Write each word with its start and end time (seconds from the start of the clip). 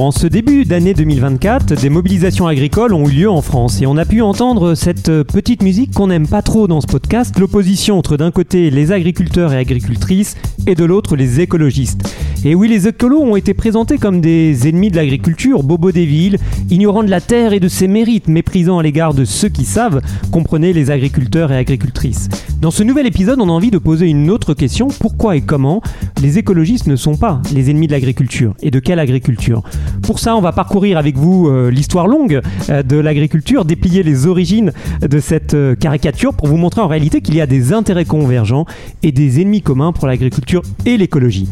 En 0.00 0.10
ce 0.10 0.26
début 0.26 0.64
d'année 0.64 0.92
2024, 0.92 1.80
des 1.80 1.88
mobilisations 1.88 2.48
agricoles 2.48 2.94
ont 2.94 3.08
eu 3.08 3.12
lieu 3.12 3.30
en 3.30 3.42
France 3.42 3.80
et 3.80 3.86
on 3.86 3.96
a 3.96 4.04
pu 4.04 4.22
entendre 4.22 4.74
cette 4.74 5.22
petite 5.22 5.62
musique 5.62 5.92
qu'on 5.92 6.08
n'aime 6.08 6.26
pas 6.26 6.42
trop 6.42 6.66
dans 6.66 6.80
ce 6.80 6.86
podcast, 6.86 7.38
l'opposition 7.38 7.96
entre 7.96 8.16
d'un 8.16 8.30
côté 8.32 8.70
les 8.70 8.92
agriculteurs 8.92 9.52
et 9.52 9.56
agricultrices 9.56 10.36
et 10.66 10.74
de 10.74 10.84
l'autre 10.84 11.16
les 11.16 11.40
écologistes. 11.40 12.02
Et 12.44 12.54
oui, 12.54 12.68
les 12.68 12.88
écolos 12.88 13.22
ont 13.22 13.36
été 13.36 13.54
présentés 13.54 13.96
comme 13.96 14.20
des 14.20 14.68
ennemis 14.68 14.90
de 14.90 14.96
l'agriculture, 14.96 15.62
bobos 15.62 15.92
des 15.92 16.04
villes, 16.04 16.38
ignorants 16.68 17.02
de 17.02 17.08
la 17.08 17.22
terre 17.22 17.54
et 17.54 17.60
de 17.60 17.68
ses 17.68 17.88
mérites, 17.88 18.28
méprisant 18.28 18.78
à 18.78 18.82
l'égard 18.82 19.14
de 19.14 19.24
ceux 19.24 19.48
qui 19.48 19.64
savent, 19.64 20.02
comprenez 20.30 20.74
les 20.74 20.90
agriculteurs 20.90 21.52
et 21.52 21.56
agricultrices. 21.56 22.28
Dans 22.60 22.70
ce 22.70 22.82
nouvel 22.82 23.06
épisode, 23.06 23.40
on 23.40 23.48
a 23.48 23.52
envie 23.52 23.70
de 23.70 23.78
poser 23.78 24.08
une 24.08 24.30
autre 24.30 24.52
question, 24.52 24.88
pourquoi 24.88 25.36
et 25.36 25.40
comment 25.40 25.80
les 26.22 26.38
écologistes 26.38 26.86
ne 26.86 26.96
sont 26.96 27.16
pas 27.16 27.40
les 27.52 27.70
ennemis 27.70 27.86
de 27.86 27.92
l'agriculture 27.92 28.54
et 28.62 28.70
de 28.70 28.78
quelle 28.78 28.98
agriculture? 28.98 29.62
Pour 30.02 30.18
ça, 30.18 30.36
on 30.36 30.40
va 30.40 30.52
parcourir 30.52 30.96
avec 30.98 31.16
vous 31.16 31.48
euh, 31.48 31.70
l'histoire 31.70 32.06
longue 32.06 32.40
euh, 32.70 32.82
de 32.82 32.96
l'agriculture, 32.96 33.64
déplier 33.64 34.02
les 34.02 34.26
origines 34.26 34.72
de 35.02 35.18
cette 35.20 35.54
euh, 35.54 35.74
caricature 35.74 36.34
pour 36.34 36.48
vous 36.48 36.56
montrer 36.56 36.80
en 36.80 36.88
réalité 36.88 37.20
qu'il 37.20 37.34
y 37.34 37.40
a 37.40 37.46
des 37.46 37.72
intérêts 37.72 38.04
convergents 38.04 38.64
et 39.02 39.12
des 39.12 39.40
ennemis 39.40 39.62
communs 39.62 39.92
pour 39.92 40.06
l'agriculture 40.06 40.62
et 40.86 40.96
l'écologie. 40.96 41.48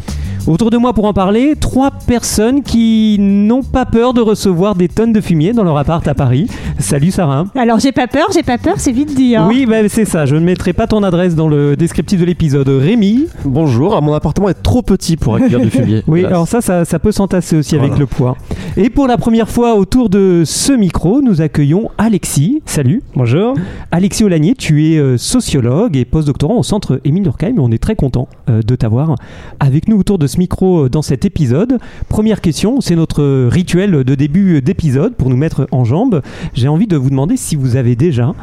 Autour 0.48 0.70
de 0.70 0.76
moi 0.76 0.92
pour 0.92 1.04
en 1.04 1.12
parler, 1.12 1.54
trois 1.58 1.92
personnes 1.92 2.62
qui 2.64 3.16
n'ont 3.20 3.62
pas 3.62 3.86
peur 3.86 4.12
de 4.12 4.20
recevoir 4.20 4.74
des 4.74 4.88
tonnes 4.88 5.12
de 5.12 5.20
fumier 5.20 5.52
dans 5.52 5.62
leur 5.62 5.78
appart 5.78 6.06
à 6.08 6.14
Paris. 6.14 6.48
Salut 6.80 7.12
Sarah. 7.12 7.44
Alors 7.54 7.78
j'ai 7.78 7.92
pas 7.92 8.08
peur, 8.08 8.26
j'ai 8.34 8.42
pas 8.42 8.58
peur, 8.58 8.74
c'est 8.78 8.91
vite 8.91 9.14
dit. 9.14 9.36
hein. 9.36 9.47
Oui, 9.48 9.66
bah, 9.66 9.88
c'est 9.88 10.04
ça, 10.04 10.26
je 10.26 10.34
ne 10.34 10.41
mettrai 10.41 10.72
pas 10.72 10.88
ton 10.88 11.04
adresse 11.04 11.36
dans 11.36 11.47
le 11.47 11.76
descriptif 11.76 12.19
de 12.19 12.24
l'épisode. 12.24 12.69
Rémi. 12.69 13.26
Bonjour, 13.44 14.02
mon 14.02 14.14
appartement 14.14 14.48
est 14.48 14.52
trop 14.55 14.83
petit 14.83 15.17
pour 15.17 15.34
accueillir 15.36 15.61
du 15.61 15.70
fumier. 15.70 16.03
Oui, 16.06 16.20
Voilà. 16.20 16.28
alors 16.36 16.48
ça, 16.48 16.61
ça, 16.61 16.84
ça 16.84 16.98
peut 16.98 17.12
s'entasser 17.12 17.56
aussi 17.56 17.77
avec 17.77 17.98
le 17.98 18.06
poids. 18.06 18.36
Et 18.77 18.91
pour 18.91 19.06
la 19.06 19.17
première 19.17 19.48
fois 19.48 19.75
autour 19.77 20.09
de 20.09 20.42
ce 20.44 20.72
micro, 20.72 21.20
nous 21.22 21.41
accueillons 21.41 21.91
Alexis. 21.98 22.62
Salut. 22.67 23.03
Bonjour. 23.14 23.55
Alexis 23.91 24.25
Olanier, 24.25 24.55
tu 24.55 24.86
es 24.92 24.98
euh, 24.98 25.17
sociologue 25.19 25.97
et 25.97 26.05
postdoctorant 26.05 26.59
au 26.59 26.62
centre 26.62 27.00
Émile 27.05 27.22
Durkheim 27.25 27.55
on 27.59 27.70
est 27.70 27.78
très 27.83 27.97
content 27.97 28.28
euh, 28.48 28.62
de 28.62 28.75
t'avoir 28.77 29.14
avec 29.61 29.89
nous 29.89 29.97
autour 29.98 30.19
de 30.19 30.27
ce 30.27 30.39
micro 30.39 30.84
euh, 30.84 30.89
dans 30.89 31.03
cet 31.03 31.25
épisode. 31.25 31.78
Première 32.09 32.41
question, 32.41 32.81
c'est 32.81 32.97
notre 32.97 33.47
rituel 33.48 34.05
de 34.05 34.14
début 34.14 34.61
d'épisode 34.62 35.14
pour 35.14 35.28
nous 35.31 35.37
mettre 35.37 35.66
en 35.72 35.84
jambes. 35.84 36.22
J'ai 36.55 36.69
envie 36.69 36.87
de 36.87 36.97
vous 36.97 37.11
demander 37.11 37.37
si 37.37 37.56
vous 37.56 37.77
avez 37.77 37.97
déjà 37.97 38.34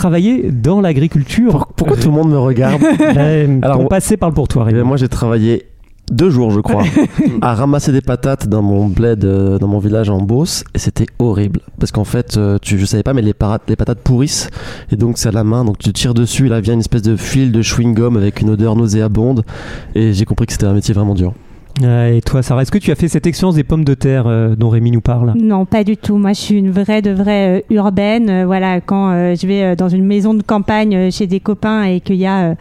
travaillé 0.00 0.50
dans 0.50 0.80
l'agriculture. 0.80 1.50
Pour- 1.52 1.66
pourquoi 1.76 1.96
tout 1.96 2.08
le 2.08 2.14
monde 2.14 2.30
me 2.30 2.38
regarde 2.38 2.80
Euh, 3.00 3.58
Alors, 3.62 3.76
ton 3.76 3.82
moi- 3.82 3.88
passé 3.90 4.16
parle 4.16 4.32
pour 4.32 4.48
toi, 4.48 4.66
Eh 4.68 4.72
bien, 4.72 4.84
Moi, 4.84 4.96
j'ai 4.96 5.08
travaillé 5.08 5.66
deux 6.10 6.30
jours, 6.30 6.50
je 6.50 6.60
crois, 6.60 6.82
à 7.42 7.54
ramasser 7.54 7.92
des 7.92 8.00
patates 8.00 8.48
dans 8.48 8.62
mon 8.62 8.86
bled, 8.86 9.24
euh, 9.24 9.58
dans 9.58 9.68
mon 9.68 9.78
village 9.78 10.08
en 10.10 10.18
Beauce, 10.22 10.64
et 10.74 10.78
c'était 10.78 11.06
horrible. 11.18 11.60
Parce 11.78 11.92
qu'en 11.92 12.04
fait, 12.04 12.36
euh, 12.36 12.58
tu, 12.60 12.78
je 12.78 12.84
savais 12.86 13.02
pas, 13.04 13.12
mais 13.12 13.22
les, 13.22 13.34
les 13.68 13.76
patates 13.76 14.00
pourrissent, 14.00 14.48
et 14.90 14.96
donc 14.96 15.18
c'est 15.18 15.28
à 15.28 15.32
la 15.32 15.44
main, 15.44 15.64
donc 15.64 15.78
tu 15.78 15.92
tires 15.92 16.14
dessus, 16.14 16.46
et 16.46 16.48
là 16.48 16.60
vient 16.60 16.74
une 16.74 16.80
espèce 16.80 17.02
de 17.02 17.14
fil 17.16 17.52
de 17.52 17.62
chewing-gum 17.62 18.16
avec 18.16 18.40
une 18.40 18.50
odeur 18.50 18.74
nauséabonde, 18.74 19.44
et 19.94 20.12
j'ai 20.12 20.24
compris 20.24 20.46
que 20.46 20.52
c'était 20.52 20.66
un 20.66 20.72
métier 20.74 20.94
vraiment 20.94 21.14
dur. 21.14 21.32
Et 21.82 22.20
toi, 22.24 22.42
Sarah, 22.42 22.62
est-ce 22.62 22.70
que 22.70 22.78
tu 22.78 22.90
as 22.90 22.94
fait 22.94 23.08
cette 23.08 23.26
expérience 23.26 23.54
des 23.54 23.64
pommes 23.64 23.84
de 23.84 23.94
terre 23.94 24.26
euh, 24.26 24.54
dont 24.54 24.68
Rémi 24.68 24.90
nous 24.90 25.00
parle? 25.00 25.32
Non, 25.36 25.64
pas 25.64 25.84
du 25.84 25.96
tout. 25.96 26.16
Moi, 26.16 26.32
je 26.32 26.40
suis 26.40 26.58
une 26.58 26.70
vraie 26.70 27.00
de 27.00 27.10
vraie 27.10 27.60
euh, 27.60 27.74
urbaine. 27.74 28.28
Euh, 28.28 28.46
voilà, 28.46 28.80
quand 28.80 29.34
je 29.34 29.46
vais 29.46 29.76
dans 29.76 29.88
une 29.88 30.04
maison 30.04 30.34
de 30.34 30.42
campagne 30.42 31.10
chez 31.10 31.26
des 31.26 31.40
copains 31.40 31.84
et 31.84 32.00
qu'il 32.00 32.16
y 32.16 32.26
a 32.26 32.54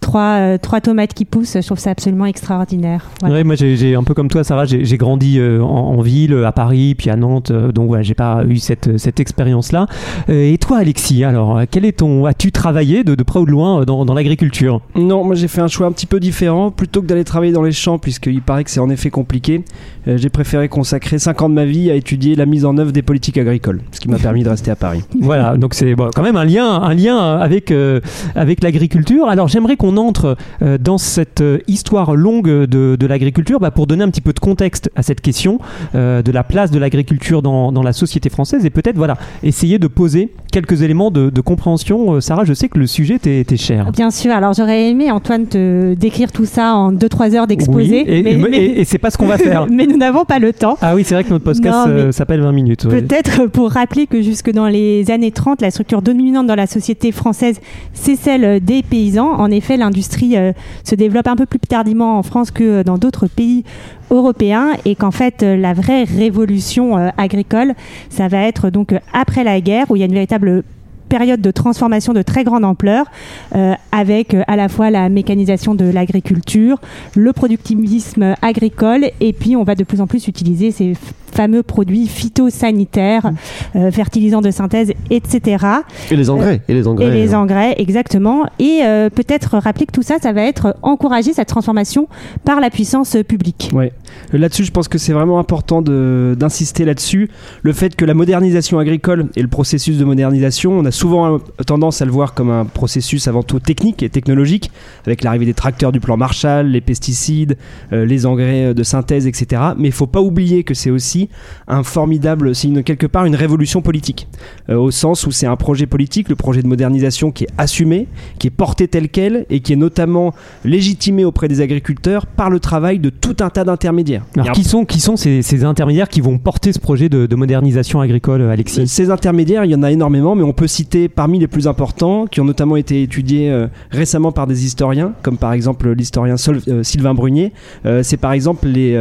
trois, 0.00 0.36
euh, 0.38 0.58
trois 0.58 0.80
tomates 0.80 1.14
qui 1.14 1.24
poussent, 1.24 1.54
je 1.60 1.66
trouve 1.66 1.78
ça 1.78 1.90
absolument 1.90 2.26
extraordinaire. 2.26 3.04
Voilà. 3.20 3.36
Ouais, 3.36 3.44
moi 3.44 3.54
j'ai 3.56 3.94
un 3.94 4.04
peu 4.04 4.14
comme 4.14 4.28
toi 4.28 4.44
Sarah, 4.44 4.64
j'ai 4.66 4.96
grandi 4.96 5.38
euh, 5.38 5.60
en, 5.62 5.66
en 5.96 6.00
ville, 6.00 6.42
à 6.44 6.52
Paris, 6.52 6.94
puis 6.96 7.10
à 7.10 7.16
Nantes, 7.16 7.50
euh, 7.50 7.72
donc 7.72 7.88
voilà, 7.88 8.02
j'ai 8.02 8.14
pas 8.14 8.44
eu 8.48 8.58
cette, 8.58 8.98
cette 8.98 9.20
expérience-là. 9.20 9.86
Euh, 10.28 10.52
et 10.52 10.58
toi 10.58 10.78
Alexis, 10.78 11.24
alors, 11.24 11.58
euh, 11.58 11.64
quel 11.70 11.84
est 11.84 11.98
ton, 11.98 12.24
as-tu 12.26 12.52
travaillé 12.52 13.04
de, 13.04 13.14
de 13.14 13.22
près 13.22 13.40
ou 13.40 13.46
de 13.46 13.50
loin 13.50 13.80
euh, 13.80 13.84
dans, 13.84 14.04
dans 14.04 14.14
l'agriculture? 14.14 14.80
Non, 14.94 15.24
moi 15.24 15.34
j'ai 15.34 15.48
fait 15.48 15.60
un 15.60 15.68
choix 15.68 15.86
un 15.86 15.92
petit 15.92 16.06
peu 16.06 16.20
différent. 16.20 16.70
Plutôt 16.70 17.02
que 17.02 17.06
d'aller 17.06 17.24
travailler 17.24 17.52
dans 17.52 17.62
les 17.62 17.72
champs, 17.72 17.98
puisqu'il 17.98 18.42
paraît 18.42 18.64
que 18.64 18.70
c'est 18.70 18.80
en 18.80 18.90
effet 18.90 19.10
compliqué, 19.10 19.64
euh, 20.08 20.16
j'ai 20.16 20.28
préféré 20.28 20.68
consacrer 20.68 21.18
5 21.18 21.42
ans 21.42 21.48
de 21.48 21.54
ma 21.54 21.64
vie 21.64 21.90
à 21.90 21.94
étudier 21.94 22.34
la 22.36 22.46
mise 22.46 22.64
en 22.64 22.76
œuvre 22.78 22.92
des 22.92 23.02
politiques 23.02 23.38
agricoles, 23.38 23.80
ce 23.92 24.00
qui 24.00 24.08
m'a 24.08 24.18
permis 24.18 24.42
de 24.42 24.48
rester 24.48 24.70
à 24.70 24.76
Paris. 24.76 25.02
Voilà, 25.20 25.56
donc 25.56 25.74
c'est 25.74 25.94
bon, 25.94 26.10
quand 26.14 26.22
même 26.22 26.36
un 26.36 26.44
lien, 26.44 26.66
un 26.66 26.94
lien 26.94 27.16
avec, 27.38 27.70
euh, 27.70 28.00
avec 28.34 28.62
l'agriculture. 28.62 29.28
Alors 29.28 29.48
j'aimerais 29.48 29.76
qu'on 29.76 29.85
entre 29.96 30.36
euh, 30.62 30.78
dans 30.78 30.98
cette 30.98 31.40
euh, 31.40 31.58
histoire 31.68 32.14
longue 32.16 32.48
de, 32.48 32.96
de 32.98 33.06
l'agriculture 33.06 33.60
bah, 33.60 33.70
pour 33.70 33.86
donner 33.86 34.04
un 34.04 34.10
petit 34.10 34.20
peu 34.20 34.32
de 34.32 34.40
contexte 34.40 34.90
à 34.96 35.02
cette 35.02 35.20
question 35.20 35.58
euh, 35.94 36.22
de 36.22 36.32
la 36.32 36.42
place 36.44 36.70
de 36.70 36.78
l'agriculture 36.78 37.42
dans, 37.42 37.72
dans 37.72 37.82
la 37.82 37.92
société 37.92 38.28
française 38.30 38.64
et 38.64 38.70
peut-être 38.70 38.96
voilà 38.96 39.16
essayer 39.42 39.78
de 39.78 39.86
poser 39.86 40.32
quelques 40.52 40.82
éléments 40.82 41.10
de, 41.10 41.30
de 41.30 41.40
compréhension. 41.40 42.20
Sarah, 42.20 42.44
je 42.44 42.54
sais 42.54 42.68
que 42.68 42.78
le 42.78 42.86
sujet 42.86 43.18
t'est 43.18 43.56
cher. 43.56 43.90
Bien 43.92 44.10
sûr. 44.10 44.32
Alors, 44.32 44.54
j'aurais 44.54 44.88
aimé, 44.90 45.10
Antoine, 45.10 45.46
te 45.46 45.94
décrire 45.94 46.32
tout 46.32 46.46
ça 46.46 46.74
en 46.74 46.92
2-3 46.92 47.34
heures 47.34 47.46
d'exposé. 47.46 48.04
Oui, 48.06 48.14
et, 48.14 48.22
mais, 48.22 48.32
et- 48.32 48.36
mais- 48.36 48.48
et- 48.56 48.80
et 48.80 48.84
c'est 48.84 48.98
pas 48.98 49.10
ce 49.10 49.18
qu'on 49.18 49.26
va 49.26 49.36
faire. 49.38 49.66
mais 49.70 49.86
nous 49.86 49.96
n'avons 49.98 50.24
pas 50.24 50.38
le 50.38 50.52
temps. 50.52 50.78
Ah 50.80 50.94
oui, 50.94 51.04
c'est 51.04 51.14
vrai 51.14 51.24
que 51.24 51.30
notre 51.30 51.44
podcast 51.44 51.88
euh, 51.88 52.12
s'appelle 52.12 52.40
20 52.40 52.52
minutes. 52.52 52.84
ouais. 52.86 53.02
Peut-être 53.02 53.46
pour 53.48 53.70
rappeler 53.70 54.06
que 54.06 54.22
jusque 54.22 54.50
dans 54.50 54.66
les 54.68 55.10
années 55.10 55.30
30, 55.30 55.60
la 55.60 55.70
structure 55.70 56.00
dominante 56.00 56.46
dans 56.46 56.54
la 56.54 56.66
société 56.66 57.12
française, 57.12 57.60
c'est 57.92 58.16
celle 58.16 58.60
des 58.64 58.82
paysans. 58.82 59.32
En 59.32 59.50
effet, 59.50 59.75
l'industrie 59.76 60.36
euh, 60.36 60.52
se 60.84 60.94
développe 60.94 61.26
un 61.26 61.36
peu 61.36 61.46
plus 61.46 61.58
tardivement 61.58 62.18
en 62.18 62.22
France 62.22 62.50
que 62.50 62.82
dans 62.82 62.98
d'autres 62.98 63.26
pays 63.26 63.64
européens 64.10 64.72
et 64.84 64.94
qu'en 64.94 65.10
fait, 65.10 65.42
euh, 65.42 65.56
la 65.56 65.74
vraie 65.74 66.04
révolution 66.04 66.96
euh, 66.96 67.08
agricole, 67.16 67.74
ça 68.10 68.28
va 68.28 68.42
être 68.42 68.70
donc 68.70 68.92
euh, 68.92 68.98
après 69.12 69.44
la 69.44 69.60
guerre 69.60 69.90
où 69.90 69.96
il 69.96 70.00
y 70.00 70.02
a 70.02 70.06
une 70.06 70.14
véritable 70.14 70.62
période 71.06 71.40
de 71.40 71.50
transformation 71.50 72.12
de 72.12 72.22
très 72.22 72.44
grande 72.44 72.64
ampleur 72.64 73.06
euh, 73.54 73.74
avec 73.92 74.34
euh, 74.34 74.42
à 74.46 74.56
la 74.56 74.68
fois 74.68 74.90
la 74.90 75.08
mécanisation 75.08 75.74
de 75.74 75.84
l'agriculture, 75.90 76.80
le 77.14 77.32
productivisme 77.32 78.34
agricole 78.42 79.06
et 79.20 79.32
puis 79.32 79.56
on 79.56 79.64
va 79.64 79.74
de 79.74 79.84
plus 79.84 80.00
en 80.00 80.06
plus 80.06 80.28
utiliser 80.28 80.70
ces 80.70 80.94
fameux 81.32 81.62
produits 81.62 82.06
phytosanitaires, 82.06 83.30
euh, 83.74 83.90
fertilisants 83.90 84.40
de 84.40 84.50
synthèse, 84.50 84.92
etc. 85.10 85.64
Et 86.10 86.16
les 86.16 86.30
engrais, 86.30 86.62
et 86.66 86.72
les 86.72 86.86
engrais. 86.86 87.06
Et 87.08 87.10
les 87.10 87.34
engrais, 87.34 87.74
exactement. 87.78 88.46
Et 88.58 88.80
euh, 88.84 89.10
peut-être 89.10 89.58
rappeler 89.58 89.84
que 89.84 89.92
tout 89.92 90.02
ça, 90.02 90.16
ça 90.20 90.32
va 90.32 90.42
être 90.42 90.76
encouragé, 90.82 91.34
cette 91.34 91.48
transformation, 91.48 92.08
par 92.44 92.60
la 92.60 92.70
puissance 92.70 93.16
publique. 93.28 93.70
Ouais. 93.74 93.92
Là-dessus, 94.32 94.64
je 94.64 94.70
pense 94.70 94.88
que 94.88 94.96
c'est 94.96 95.12
vraiment 95.12 95.38
important 95.38 95.82
de- 95.82 96.34
d'insister 96.38 96.86
là-dessus. 96.86 97.28
Le 97.62 97.72
fait 97.74 97.94
que 97.96 98.06
la 98.06 98.14
modernisation 98.14 98.78
agricole 98.78 99.26
et 99.36 99.42
le 99.42 99.48
processus 99.48 99.98
de 99.98 100.04
modernisation, 100.04 100.72
on 100.72 100.84
a 100.86 100.90
souvent 100.96 101.38
tendance 101.66 102.02
à 102.02 102.04
le 102.04 102.10
voir 102.10 102.34
comme 102.34 102.50
un 102.50 102.64
processus 102.64 103.28
avant 103.28 103.42
tout 103.42 103.60
technique 103.60 104.02
et 104.02 104.08
technologique, 104.08 104.70
avec 105.06 105.22
l'arrivée 105.22 105.46
des 105.46 105.54
tracteurs 105.54 105.92
du 105.92 106.00
plan 106.00 106.16
Marshall, 106.16 106.68
les 106.68 106.80
pesticides, 106.80 107.56
euh, 107.92 108.04
les 108.04 108.26
engrais 108.26 108.66
euh, 108.66 108.74
de 108.74 108.82
synthèse, 108.82 109.26
etc. 109.26 109.62
Mais 109.76 109.88
il 109.88 109.92
faut 109.92 110.06
pas 110.06 110.20
oublier 110.20 110.64
que 110.64 110.74
c'est 110.74 110.90
aussi 110.90 111.28
un 111.68 111.82
formidable, 111.82 112.54
c'est 112.54 112.66
quelque 112.82 113.06
part 113.06 113.26
une 113.26 113.36
révolution 113.36 113.82
politique, 113.82 114.26
euh, 114.70 114.76
au 114.76 114.90
sens 114.90 115.26
où 115.26 115.30
c'est 115.30 115.46
un 115.46 115.56
projet 115.56 115.86
politique, 115.86 116.28
le 116.28 116.36
projet 116.36 116.62
de 116.62 116.66
modernisation 116.66 117.30
qui 117.30 117.44
est 117.44 117.50
assumé, 117.58 118.08
qui 118.38 118.46
est 118.46 118.50
porté 118.50 118.88
tel 118.88 119.08
quel 119.08 119.46
et 119.50 119.60
qui 119.60 119.74
est 119.74 119.76
notamment 119.76 120.34
légitimé 120.64 121.24
auprès 121.24 121.48
des 121.48 121.60
agriculteurs 121.60 122.26
par 122.26 122.48
le 122.50 122.58
travail 122.58 122.98
de 122.98 123.10
tout 123.10 123.36
un 123.40 123.50
tas 123.50 123.64
d'intermédiaires. 123.64 124.24
Alors 124.36 124.52
qui 124.52 124.64
sont, 124.64 124.84
qui 124.84 125.00
sont 125.00 125.16
ces, 125.16 125.42
ces 125.42 125.64
intermédiaires 125.64 126.08
qui 126.08 126.22
vont 126.22 126.38
porter 126.38 126.72
ce 126.72 126.78
projet 126.78 127.08
de, 127.08 127.26
de 127.26 127.36
modernisation 127.36 128.00
agricole, 128.00 128.42
Alexis? 128.42 128.88
Ces 128.88 129.10
intermédiaires, 129.10 129.64
il 129.64 129.70
y 129.70 129.74
en 129.74 129.82
a 129.82 129.92
énormément, 129.92 130.34
mais 130.34 130.42
on 130.42 130.52
peut 130.52 130.66
citer 130.66 130.85
parmi 131.14 131.38
les 131.38 131.46
plus 131.46 131.68
importants, 131.68 132.26
qui 132.26 132.40
ont 132.40 132.44
notamment 132.44 132.76
été 132.76 133.02
étudiés 133.02 133.50
euh, 133.50 133.66
récemment 133.90 134.32
par 134.32 134.46
des 134.46 134.64
historiens, 134.64 135.12
comme 135.22 135.38
par 135.38 135.52
exemple 135.52 135.90
l'historien 135.90 136.36
euh, 136.68 136.82
Sylvain 136.82 137.14
Brunier. 137.14 137.52
Euh, 137.84 138.02
c'est 138.02 138.16
par 138.16 138.32
exemple 138.32 138.66
les, 138.68 138.96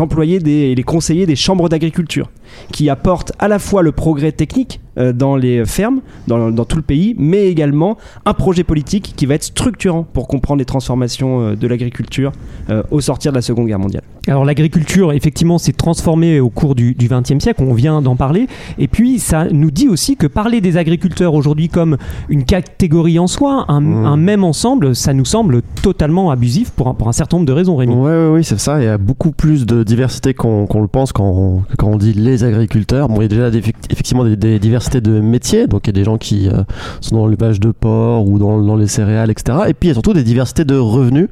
employés 0.00 0.36
et 0.70 0.74
les 0.74 0.82
conseillers 0.82 1.26
des 1.26 1.36
chambres 1.36 1.68
d'agriculture, 1.68 2.30
qui 2.72 2.90
apportent 2.90 3.32
à 3.38 3.48
la 3.48 3.58
fois 3.58 3.82
le 3.82 3.92
progrès 3.92 4.32
technique, 4.32 4.80
dans 5.12 5.36
les 5.36 5.64
fermes, 5.64 6.00
dans, 6.26 6.50
dans 6.50 6.64
tout 6.64 6.76
le 6.76 6.82
pays, 6.82 7.14
mais 7.18 7.46
également 7.48 7.96
un 8.24 8.34
projet 8.34 8.64
politique 8.64 9.14
qui 9.16 9.26
va 9.26 9.34
être 9.34 9.42
structurant 9.44 10.04
pour 10.12 10.28
comprendre 10.28 10.58
les 10.58 10.64
transformations 10.64 11.40
euh, 11.40 11.56
de 11.56 11.66
l'agriculture 11.66 12.32
euh, 12.70 12.82
au 12.90 13.00
sortir 13.00 13.32
de 13.32 13.36
la 13.36 13.42
Seconde 13.42 13.66
Guerre 13.66 13.78
mondiale. 13.78 14.02
Alors 14.28 14.44
l'agriculture, 14.44 15.12
effectivement, 15.12 15.58
s'est 15.58 15.72
transformée 15.72 16.40
au 16.40 16.50
cours 16.50 16.74
du 16.74 16.96
XXe 16.98 17.38
siècle, 17.42 17.62
on 17.62 17.74
vient 17.74 18.02
d'en 18.02 18.16
parler, 18.16 18.48
et 18.78 18.88
puis 18.88 19.18
ça 19.20 19.46
nous 19.50 19.70
dit 19.70 19.88
aussi 19.88 20.16
que 20.16 20.26
parler 20.26 20.60
des 20.60 20.76
agriculteurs 20.76 21.34
aujourd'hui 21.34 21.68
comme 21.68 21.96
une 22.28 22.44
catégorie 22.44 23.18
en 23.18 23.26
soi, 23.26 23.64
un, 23.68 23.80
Mmh. 23.80 24.04
un 24.06 24.16
même 24.16 24.42
ensemble, 24.42 24.96
ça 24.96 25.12
nous 25.14 25.24
semble 25.24 25.62
totalement 25.82 26.30
abusif 26.32 26.70
pour 26.70 26.88
un, 26.88 26.94
pour 26.94 27.08
un 27.08 27.12
certain 27.12 27.36
nombre 27.36 27.46
de 27.46 27.52
raisons, 27.52 27.76
Rémi. 27.76 27.94
Ouais, 27.94 28.10
ouais, 28.10 28.28
oui, 28.32 28.44
c'est 28.44 28.58
ça. 28.58 28.80
Il 28.80 28.84
y 28.84 28.88
a 28.88 28.98
beaucoup 28.98 29.30
plus 29.30 29.64
de 29.64 29.84
diversité 29.84 30.34
qu'on 30.34 30.66
qu'on 30.66 30.80
le 30.80 30.88
pense 30.88 31.12
quand 31.12 31.24
on, 31.28 31.62
quand 31.78 31.86
on 31.88 31.96
dit 31.96 32.12
les 32.14 32.42
agriculteurs. 32.42 33.08
Bon, 33.08 33.16
il 33.20 33.22
y 33.22 33.24
a 33.26 33.28
déjà 33.28 33.50
des- 33.50 33.62
effectivement 33.90 34.24
des, 34.24 34.34
des 34.36 34.58
diversités 34.58 34.85
de 34.94 35.20
métiers. 35.20 35.66
Donc, 35.66 35.86
il 35.86 35.88
y 35.88 35.90
a 35.90 35.92
des 35.92 36.04
gens 36.04 36.18
qui 36.18 36.48
euh, 36.48 36.62
sont 37.00 37.16
dans 37.16 37.26
l'élevage 37.26 37.60
de 37.60 37.70
porc 37.70 38.26
ou 38.26 38.38
dans, 38.38 38.76
les 38.76 38.86
céréales, 38.86 39.30
etc. 39.30 39.58
Et 39.68 39.74
puis, 39.74 39.88
il 39.88 39.88
y 39.88 39.90
a 39.90 39.94
surtout 39.94 40.12
des 40.12 40.24
diversités 40.24 40.64
de 40.64 40.76
revenus. 40.76 41.28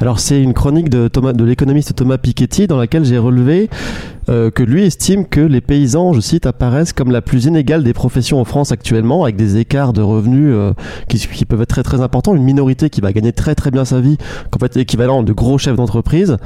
Alors, 0.00 0.20
c'est 0.20 0.42
une 0.42 0.54
chronique 0.54 0.88
de, 0.88 1.10
l'économiste 1.44 1.94
Thomas 1.94 2.18
Piketty 2.18 2.66
dans 2.66 2.76
laquelle 2.76 3.04
j'ai 3.04 3.18
relevé 3.18 3.70
euh, 4.28 4.50
que 4.50 4.62
lui 4.62 4.84
estime 4.84 5.26
que 5.26 5.40
les 5.40 5.62
paysans, 5.62 6.12
je 6.12 6.20
cite, 6.20 6.44
apparaissent 6.44 6.92
comme 6.92 7.10
la 7.10 7.22
plus 7.22 7.46
inégale 7.46 7.82
des 7.82 7.94
professions 7.94 8.40
en 8.40 8.44
France 8.44 8.72
actuellement, 8.72 9.22
avec 9.22 9.36
des 9.36 9.56
écarts 9.56 9.94
de 9.94 10.02
revenus 10.02 10.52
euh, 10.54 10.72
qui, 11.08 11.44
peuvent 11.46 11.62
être 11.62 11.68
très 11.68 11.82
très 11.82 12.02
importants. 12.02 12.34
Une 12.34 12.42
minorité 12.42 12.90
qui 12.90 13.00
va 13.00 13.12
gagner 13.12 13.32
très 13.32 13.54
très 13.54 13.70
bien 13.70 13.86
sa 13.86 14.00
vie, 14.00 14.18
qu'en 14.50 14.58
fait 14.58 14.76
équivalent 14.76 15.22
de 15.22 15.32
gros 15.32 15.56
chefs 15.56 15.76
d'entreprise, 15.76 16.36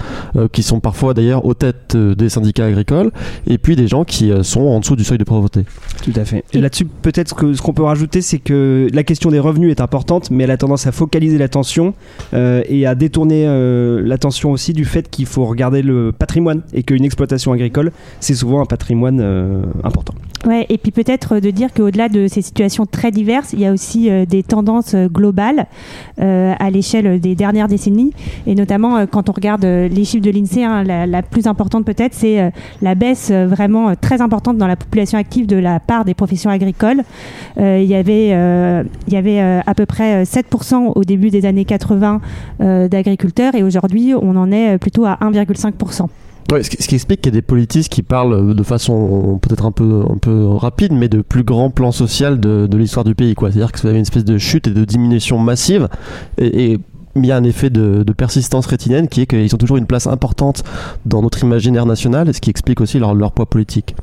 qui 0.52 0.62
sont 0.62 0.80
parfois 0.80 1.14
d'ailleurs 1.14 1.44
aux 1.44 1.54
têtes 1.54 1.96
des 1.96 2.28
syndicats 2.28 2.66
agricoles, 2.66 3.10
et 3.46 3.58
puis 3.58 3.74
des 3.74 3.88
gens 3.88 4.04
qui 4.04 4.30
sont 4.42 4.60
en 4.60 4.80
dessous 4.80 4.96
du 4.96 5.04
seuil 5.04 5.18
de 5.18 5.24
pauvreté. 5.24 5.64
Tout 6.02 6.12
à 6.16 6.24
fait. 6.24 6.44
Là-dessus, 6.54 6.84
peut-être 6.84 7.54
ce 7.54 7.62
qu'on 7.62 7.72
peut 7.72 7.82
rajouter, 7.82 8.20
c'est 8.20 8.38
que 8.38 8.88
la 8.92 9.02
question 9.04 9.30
des 9.30 9.38
revenus 9.38 9.70
est 9.70 9.80
importante, 9.80 10.30
mais 10.30 10.44
elle 10.44 10.50
a 10.50 10.56
tendance 10.56 10.86
à 10.86 10.92
focaliser 10.92 11.38
l'attention 11.38 11.94
euh, 12.34 12.62
et 12.68 12.86
à 12.86 12.94
détourner 12.94 13.44
euh, 13.46 14.02
l'attention 14.04 14.50
aussi 14.50 14.72
du 14.72 14.84
fait 14.84 15.08
qu'il 15.08 15.26
faut 15.26 15.46
regarder 15.46 15.82
le 15.82 16.12
patrimoine 16.12 16.62
et 16.74 16.82
qu'une 16.82 17.04
exploitation 17.04 17.52
agricole, 17.52 17.92
c'est 18.20 18.34
souvent 18.34 18.60
un 18.60 18.66
patrimoine 18.66 19.20
euh, 19.20 19.62
important. 19.82 20.14
Ouais, 20.46 20.66
et 20.68 20.76
puis 20.76 20.90
peut-être 20.90 21.38
de 21.38 21.50
dire 21.50 21.72
qu'au-delà 21.72 22.08
de 22.08 22.26
ces 22.26 22.42
situations 22.42 22.84
très 22.84 23.12
diverses, 23.12 23.52
il 23.52 23.60
y 23.60 23.66
a 23.66 23.72
aussi 23.72 24.10
des 24.26 24.42
tendances 24.42 24.96
globales 24.96 25.66
à 26.18 26.70
l'échelle 26.70 27.20
des 27.20 27.36
dernières 27.36 27.68
décennies. 27.68 28.12
Et 28.48 28.56
notamment, 28.56 29.06
quand 29.06 29.28
on 29.28 29.32
regarde 29.32 29.62
les 29.64 30.04
chiffres 30.04 30.24
de 30.24 30.32
l'INSEE, 30.32 30.64
hein, 30.64 30.82
la, 30.82 31.06
la 31.06 31.22
plus 31.22 31.46
importante 31.46 31.84
peut-être, 31.84 32.14
c'est 32.14 32.52
la 32.80 32.94
baisse 32.96 33.30
vraiment 33.30 33.94
très 33.94 34.20
importante 34.20 34.58
dans 34.58 34.66
la 34.66 34.74
population 34.74 35.16
active 35.16 35.46
de 35.46 35.54
la 35.56 35.78
part 35.78 36.04
des 36.04 36.14
agricoles. 36.50 37.02
Euh, 37.58 37.80
il 37.82 37.88
y 37.88 37.94
avait, 37.94 38.30
euh, 38.32 38.84
il 39.06 39.12
y 39.12 39.16
avait 39.16 39.40
euh, 39.40 39.60
à 39.66 39.74
peu 39.74 39.86
près 39.86 40.22
euh, 40.22 40.24
7% 40.24 40.92
au 40.94 41.04
début 41.04 41.30
des 41.30 41.46
années 41.46 41.64
80 41.64 42.20
euh, 42.60 42.88
d'agriculteurs 42.88 43.54
et 43.54 43.62
aujourd'hui, 43.62 44.14
on 44.14 44.36
en 44.36 44.50
est 44.52 44.78
plutôt 44.78 45.04
à 45.04 45.18
1,5%. 45.20 46.06
Ouais, 46.50 46.62
ce, 46.62 46.68
qui, 46.70 46.94
explique 46.94 47.22
qu'il 47.22 47.32
y 47.32 47.36
a 47.36 47.38
des 47.38 47.42
politiques 47.42 47.88
qui 47.88 48.02
parlent 48.02 48.54
de 48.54 48.62
façon 48.62 49.38
peut-être 49.40 49.64
un 49.64 49.70
peu, 49.70 50.02
un 50.10 50.18
peu 50.18 50.46
rapide, 50.48 50.92
mais 50.92 51.08
de 51.08 51.22
plus 51.22 51.44
grand 51.44 51.70
plan 51.70 51.92
social 51.92 52.40
de, 52.40 52.68
l'histoire 52.76 53.04
du 53.04 53.14
pays. 53.14 53.34
C'est-à-dire 53.38 53.72
que 53.72 53.80
vous 53.80 53.86
avez 53.86 53.96
une 53.96 54.02
espèce 54.02 54.24
de 54.24 54.36
chute 54.38 54.66
et 54.66 54.70
de 54.70 54.84
diminution 54.84 55.38
massive. 55.38 55.88
Et, 56.38 56.72
et 56.72 56.78
il 57.14 57.26
y 57.26 57.32
a 57.32 57.36
un 57.36 57.44
effet 57.44 57.70
de, 57.70 58.02
de 58.02 58.12
persistance 58.12 58.66
rétinienne 58.66 59.08
qui 59.08 59.22
est 59.22 59.26
qu'ils 59.26 59.54
ont 59.54 59.58
toujours 59.58 59.76
une 59.76 59.86
place 59.86 60.06
importante 60.06 60.62
dans 61.06 61.22
notre 61.22 61.42
imaginaire 61.42 61.86
national, 61.86 62.28
et 62.28 62.32
ce 62.32 62.40
qui 62.40 62.50
explique 62.50 62.80
aussi 62.80 62.98
leur, 62.98 63.14
leur 63.14 63.32
poids 63.32 63.46
politique. 63.46 63.94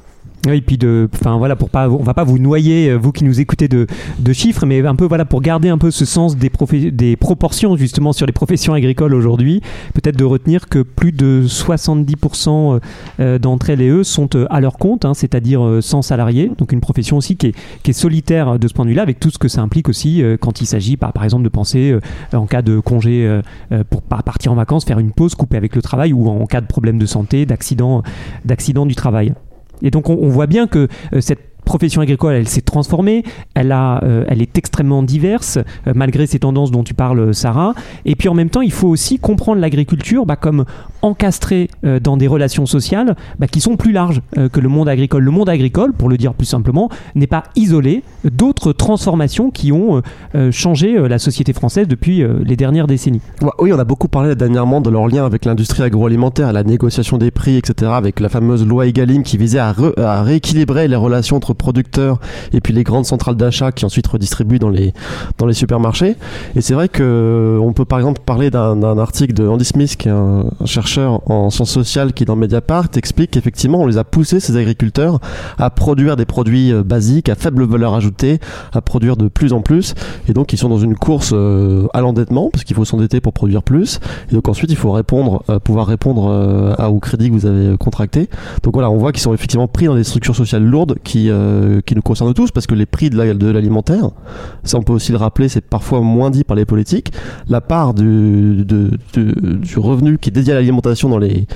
Oui, 0.47 0.61
puis 0.61 0.77
de, 0.77 1.09
enfin 1.13 1.37
voilà, 1.37 1.55
pour 1.55 1.69
pas, 1.69 1.89
on 1.89 2.03
va 2.03 2.13
pas 2.13 2.23
vous 2.23 2.39
noyer, 2.39 2.89
euh, 2.89 2.95
vous 2.95 3.11
qui 3.11 3.25
nous 3.25 3.41
écoutez 3.41 3.67
de, 3.67 3.87
de 4.19 4.33
chiffres, 4.33 4.65
mais 4.65 4.85
un 4.85 4.95
peu 4.95 5.05
voilà 5.05 5.25
pour 5.25 5.41
garder 5.41 5.67
un 5.67 5.77
peu 5.77 5.91
ce 5.91 6.05
sens 6.05 6.37
des, 6.37 6.49
des 6.91 7.15
proportions 7.17 7.75
justement 7.75 8.13
sur 8.13 8.25
les 8.25 8.31
professions 8.31 8.73
agricoles 8.73 9.13
aujourd'hui, 9.13 9.61
peut-être 9.93 10.15
de 10.15 10.23
retenir 10.23 10.69
que 10.69 10.79
plus 10.79 11.11
de 11.11 11.43
70% 11.45 12.79
euh, 13.19 13.37
d'entre 13.39 13.69
elles 13.69 13.81
et 13.81 13.89
eux 13.89 14.03
sont 14.05 14.29
euh, 14.35 14.45
à 14.49 14.61
leur 14.61 14.77
compte, 14.77 15.03
hein, 15.03 15.13
c'est-à-dire 15.13 15.65
euh, 15.65 15.81
sans 15.81 16.01
salariés, 16.01 16.51
donc 16.57 16.71
une 16.71 16.81
profession 16.81 17.17
aussi 17.17 17.35
qui 17.35 17.47
est, 17.47 17.55
qui 17.83 17.91
est 17.91 17.93
solitaire 17.93 18.59
de 18.59 18.67
ce 18.67 18.73
point 18.73 18.85
de 18.85 18.89
vue-là, 18.89 19.01
avec 19.01 19.19
tout 19.19 19.31
ce 19.31 19.37
que 19.37 19.47
ça 19.47 19.61
implique 19.61 19.89
aussi 19.89 20.23
euh, 20.23 20.37
quand 20.39 20.61
il 20.61 20.65
s'agit, 20.65 20.97
par, 20.97 21.13
par 21.13 21.23
exemple, 21.23 21.43
de 21.43 21.49
penser 21.49 21.91
euh, 21.91 21.99
en 22.37 22.45
cas 22.45 22.61
de 22.61 22.79
congé 22.79 23.25
euh, 23.25 23.41
euh, 23.71 23.83
pour 23.89 24.01
pas 24.01 24.21
partir 24.21 24.51
en 24.51 24.55
vacances, 24.55 24.85
faire 24.85 24.99
une 24.99 25.11
pause, 25.11 25.35
couper 25.35 25.57
avec 25.57 25.75
le 25.75 25.81
travail, 25.81 26.13
ou 26.13 26.29
en 26.29 26.45
cas 26.45 26.61
de 26.61 26.67
problème 26.67 26.97
de 26.97 27.05
santé, 27.05 27.45
d'accident, 27.45 28.03
d'accident 28.45 28.85
du 28.85 28.95
travail. 28.95 29.33
Et 29.81 29.91
donc 29.91 30.09
on, 30.09 30.29
voit 30.29 30.47
bien 30.47 30.67
que 30.67 30.87
euh, 31.13 31.21
cette 31.21 31.48
profession 31.69 32.01
agricole, 32.01 32.33
elle 32.33 32.47
s'est 32.47 32.61
transformée, 32.61 33.23
elle, 33.53 33.71
a, 33.71 34.03
euh, 34.03 34.25
elle 34.27 34.41
est 34.41 34.57
extrêmement 34.57 35.03
diverse, 35.03 35.59
euh, 35.59 35.93
malgré 35.93 36.25
ces 36.25 36.39
tendances 36.39 36.71
dont 36.71 36.83
tu 36.83 36.95
parles, 36.95 37.31
Sarah. 37.35 37.75
Et 38.05 38.15
puis 38.15 38.27
en 38.27 38.33
même 38.33 38.49
temps, 38.49 38.61
il 38.61 38.71
faut 38.71 38.87
aussi 38.87 39.19
comprendre 39.19 39.61
l'agriculture 39.61 40.25
bah, 40.25 40.35
comme 40.35 40.65
encastrée 41.03 41.69
euh, 41.85 41.99
dans 41.99 42.17
des 42.17 42.25
relations 42.25 42.65
sociales 42.65 43.15
bah, 43.37 43.45
qui 43.45 43.61
sont 43.61 43.77
plus 43.77 43.91
larges 43.91 44.21
euh, 44.37 44.49
que 44.49 44.59
le 44.59 44.67
monde 44.67 44.89
agricole. 44.89 45.23
Le 45.23 45.29
monde 45.29 45.47
agricole, 45.47 45.93
pour 45.93 46.09
le 46.09 46.17
dire 46.17 46.33
plus 46.33 46.47
simplement, 46.47 46.89
n'est 47.13 47.27
pas 47.27 47.43
isolé 47.55 48.03
d'autres 48.23 48.73
transformations 48.73 49.51
qui 49.51 49.71
ont 49.71 49.97
euh, 49.97 50.01
euh, 50.35 50.51
changé 50.51 50.97
euh, 50.97 51.07
la 51.07 51.19
société 51.19 51.53
française 51.53 51.87
depuis 51.87 52.21
euh, 52.21 52.39
les 52.43 52.55
dernières 52.55 52.87
décennies. 52.87 53.21
Oui, 53.59 53.73
on 53.73 53.79
a 53.79 53.83
beaucoup 53.83 54.07
parlé 54.07 54.35
dernièrement 54.35 54.81
de 54.81 54.89
leur 54.89 55.07
lien 55.07 55.25
avec 55.25 55.45
l'industrie 55.45 55.83
agroalimentaire, 55.83 56.53
la 56.53 56.63
négociation 56.63 57.17
des 57.17 57.31
prix, 57.31 57.57
etc., 57.57 57.91
avec 57.95 58.19
la 58.19 58.29
fameuse 58.29 58.65
loi 58.65 58.87
Egalim 58.87 59.23
qui 59.23 59.37
visait 59.37 59.59
à 59.59 60.21
rééquilibrer 60.23 60.87
les 60.87 60.95
relations 60.95 61.37
entre 61.37 61.53
producteurs 61.59 62.19
et 62.53 62.61
puis 62.61 62.73
les 62.73 62.83
grandes 62.83 63.05
centrales 63.05 63.35
d'achat 63.35 63.71
qui 63.71 63.85
ensuite 63.85 64.07
redistribuent 64.07 64.57
dans 64.57 64.69
les, 64.69 64.93
dans 65.37 65.45
les 65.45 65.53
supermarchés. 65.53 66.15
Et 66.55 66.61
c'est 66.61 66.73
vrai 66.73 66.89
que 66.89 67.03
euh, 67.03 67.71
peut 67.73 67.85
par 67.85 67.99
exemple 67.99 68.21
parler 68.25 68.49
d'un 68.49 68.97
article 68.97 69.33
de 69.33 69.47
Andy 69.47 69.65
Smith, 69.65 69.95
qui 69.95 70.07
est 70.07 70.11
un, 70.11 70.45
chercheur 70.65 71.21
en 71.29 71.49
sciences 71.49 71.71
sociales 71.71 72.13
qui 72.13 72.25
dans 72.25 72.35
Mediapart 72.35 72.87
explique 72.95 73.31
qu'effectivement 73.31 73.81
on 73.81 73.85
les 73.85 73.97
a 73.97 74.03
poussés, 74.03 74.39
ces 74.39 74.57
agriculteurs, 74.57 75.19
à 75.57 75.69
produire 75.69 76.15
des 76.15 76.25
produits 76.25 76.73
euh, 76.73 76.83
basiques, 76.83 77.29
à 77.29 77.35
faible 77.35 77.63
valeur 77.65 77.93
ajoutée, 77.93 78.39
à 78.73 78.81
produire 78.81 79.17
de 79.17 79.27
plus 79.27 79.53
en 79.53 79.61
plus. 79.61 79.93
Et 80.27 80.33
donc 80.33 80.53
ils 80.53 80.57
sont 80.57 80.69
dans 80.69 80.79
une 80.79 80.95
course 80.95 81.31
euh, 81.33 81.87
à 81.93 82.01
l'endettement, 82.01 82.49
parce 82.51 82.63
qu'il 82.63 82.75
faut 82.75 82.85
s'endetter 82.85 83.21
pour 83.21 83.33
produire 83.33 83.63
plus. 83.63 83.99
Et 84.31 84.35
donc 84.35 84.47
ensuite 84.47 84.71
il 84.71 84.77
faut 84.77 84.91
répondre, 84.91 85.43
pouvoir 85.63 85.87
répondre 85.87 86.75
au 86.89 86.99
crédit 86.99 87.29
que 87.29 87.33
vous 87.33 87.45
avez 87.45 87.77
contracté. 87.77 88.29
Donc 88.63 88.73
voilà, 88.73 88.89
on 88.89 88.97
voit 88.97 89.11
qu'ils 89.11 89.21
sont 89.21 89.33
effectivement 89.33 89.67
pris 89.67 89.85
dans 89.85 89.95
des 89.95 90.03
structures 90.03 90.35
sociales 90.35 90.63
lourdes 90.63 90.97
qui, 91.03 91.29
qui 91.85 91.95
nous 91.95 92.01
concernent 92.01 92.33
tous, 92.33 92.51
parce 92.51 92.67
que 92.67 92.75
les 92.75 92.85
prix 92.85 93.09
de 93.09 93.17
la- 93.17 93.33
de 93.33 93.47
l'alimentaire, 93.49 94.09
ça 94.63 94.77
on 94.77 94.81
peut 94.81 94.93
aussi 94.93 95.11
le 95.11 95.17
rappeler, 95.17 95.49
c'est 95.49 95.61
parfois 95.65 96.01
moins 96.01 96.29
dit 96.29 96.43
par 96.43 96.55
les 96.57 96.65
politiques, 96.65 97.11
la 97.47 97.61
part 97.61 97.93
du, 97.93 98.65
du 98.65 99.77
revenu 99.77 100.17
qui 100.17 100.29
est 100.29 100.31
dédié 100.33 100.53
à 100.53 100.55
l'alimentation 100.55 101.09
dans 101.09 101.17
les, 101.17 101.47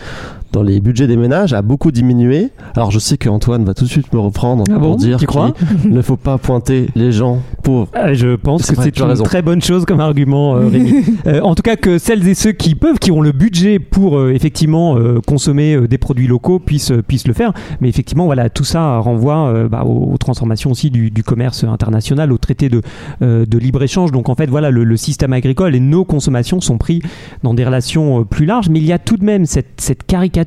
dans 0.53 0.63
les 0.63 0.79
budgets 0.79 1.07
des 1.07 1.17
ménages 1.17 1.51
a 1.53 1.61
beaucoup 1.61 1.91
diminué. 1.91 2.51
Alors 2.75 2.91
je 2.91 2.99
sais 2.99 3.17
qu'Antoine 3.17 3.65
va 3.65 3.73
tout 3.73 3.83
de 3.85 3.89
suite 3.89 4.13
me 4.13 4.19
reprendre 4.19 4.63
Ah 4.69 4.73
pour 4.73 4.81
bon 4.91 4.95
dire 4.95 5.17
qu'il 5.17 5.91
ne 5.91 6.01
faut 6.01 6.15
pas 6.15 6.37
pointer 6.37 6.87
les 6.95 7.11
gens 7.11 7.39
pauvres. 7.63 7.89
Euh, 7.97 8.13
Je 8.13 8.35
pense 8.35 8.69
que 8.71 8.81
c'est 8.81 8.97
une 8.99 9.05
raison. 9.05 9.23
très 9.23 9.41
bonne 9.41 9.61
chose 9.61 9.83
comme 9.85 9.99
argument, 9.99 10.55
euh, 10.55 10.67
Rémi. 10.67 10.93
Euh, 11.25 11.39
en 11.41 11.55
tout 11.55 11.63
cas, 11.63 11.75
que 11.77 11.97
celles 11.97 12.27
et 12.27 12.33
ceux 12.33 12.51
qui 12.51 12.75
peuvent, 12.75 12.99
qui 12.99 13.09
ont 13.11 13.21
le 13.21 13.31
budget 13.31 13.79
pour 13.79 14.17
euh, 14.19 14.33
effectivement 14.33 14.97
euh, 14.97 15.19
consommer 15.25 15.73
euh, 15.73 15.87
des 15.87 15.97
produits 15.97 16.27
locaux, 16.27 16.59
puissent, 16.59 16.91
puissent 17.07 17.27
le 17.27 17.33
faire. 17.33 17.53
Mais 17.81 17.87
effectivement, 17.89 18.25
voilà, 18.25 18.49
tout 18.49 18.65
ça 18.65 18.97
renvoie 18.99 19.47
euh, 19.47 19.69
bah, 19.69 19.83
aux, 19.85 20.11
aux 20.13 20.17
transformations 20.17 20.69
aussi 20.71 20.91
du, 20.91 21.09
du 21.11 21.23
commerce 21.23 21.63
international, 21.63 22.31
au 22.31 22.37
traité 22.37 22.67
de, 22.69 22.81
euh, 23.21 23.45
de 23.45 23.57
libre-échange. 23.57 24.11
Donc 24.11 24.27
en 24.29 24.35
fait, 24.35 24.47
voilà, 24.49 24.69
le, 24.69 24.83
le 24.83 24.97
système 24.97 25.33
agricole 25.33 25.75
et 25.75 25.79
nos 25.79 26.03
consommations 26.05 26.59
sont 26.61 26.77
pris 26.77 27.01
dans 27.41 27.53
des 27.53 27.63
relations 27.65 28.21
euh, 28.21 28.23
plus 28.25 28.45
larges. 28.45 28.69
Mais 28.69 28.79
il 28.79 28.85
y 28.85 28.91
a 28.93 28.99
tout 28.99 29.17
de 29.17 29.23
même 29.23 29.45
cette, 29.45 29.79
cette 29.79 30.03
caricature 30.05 30.42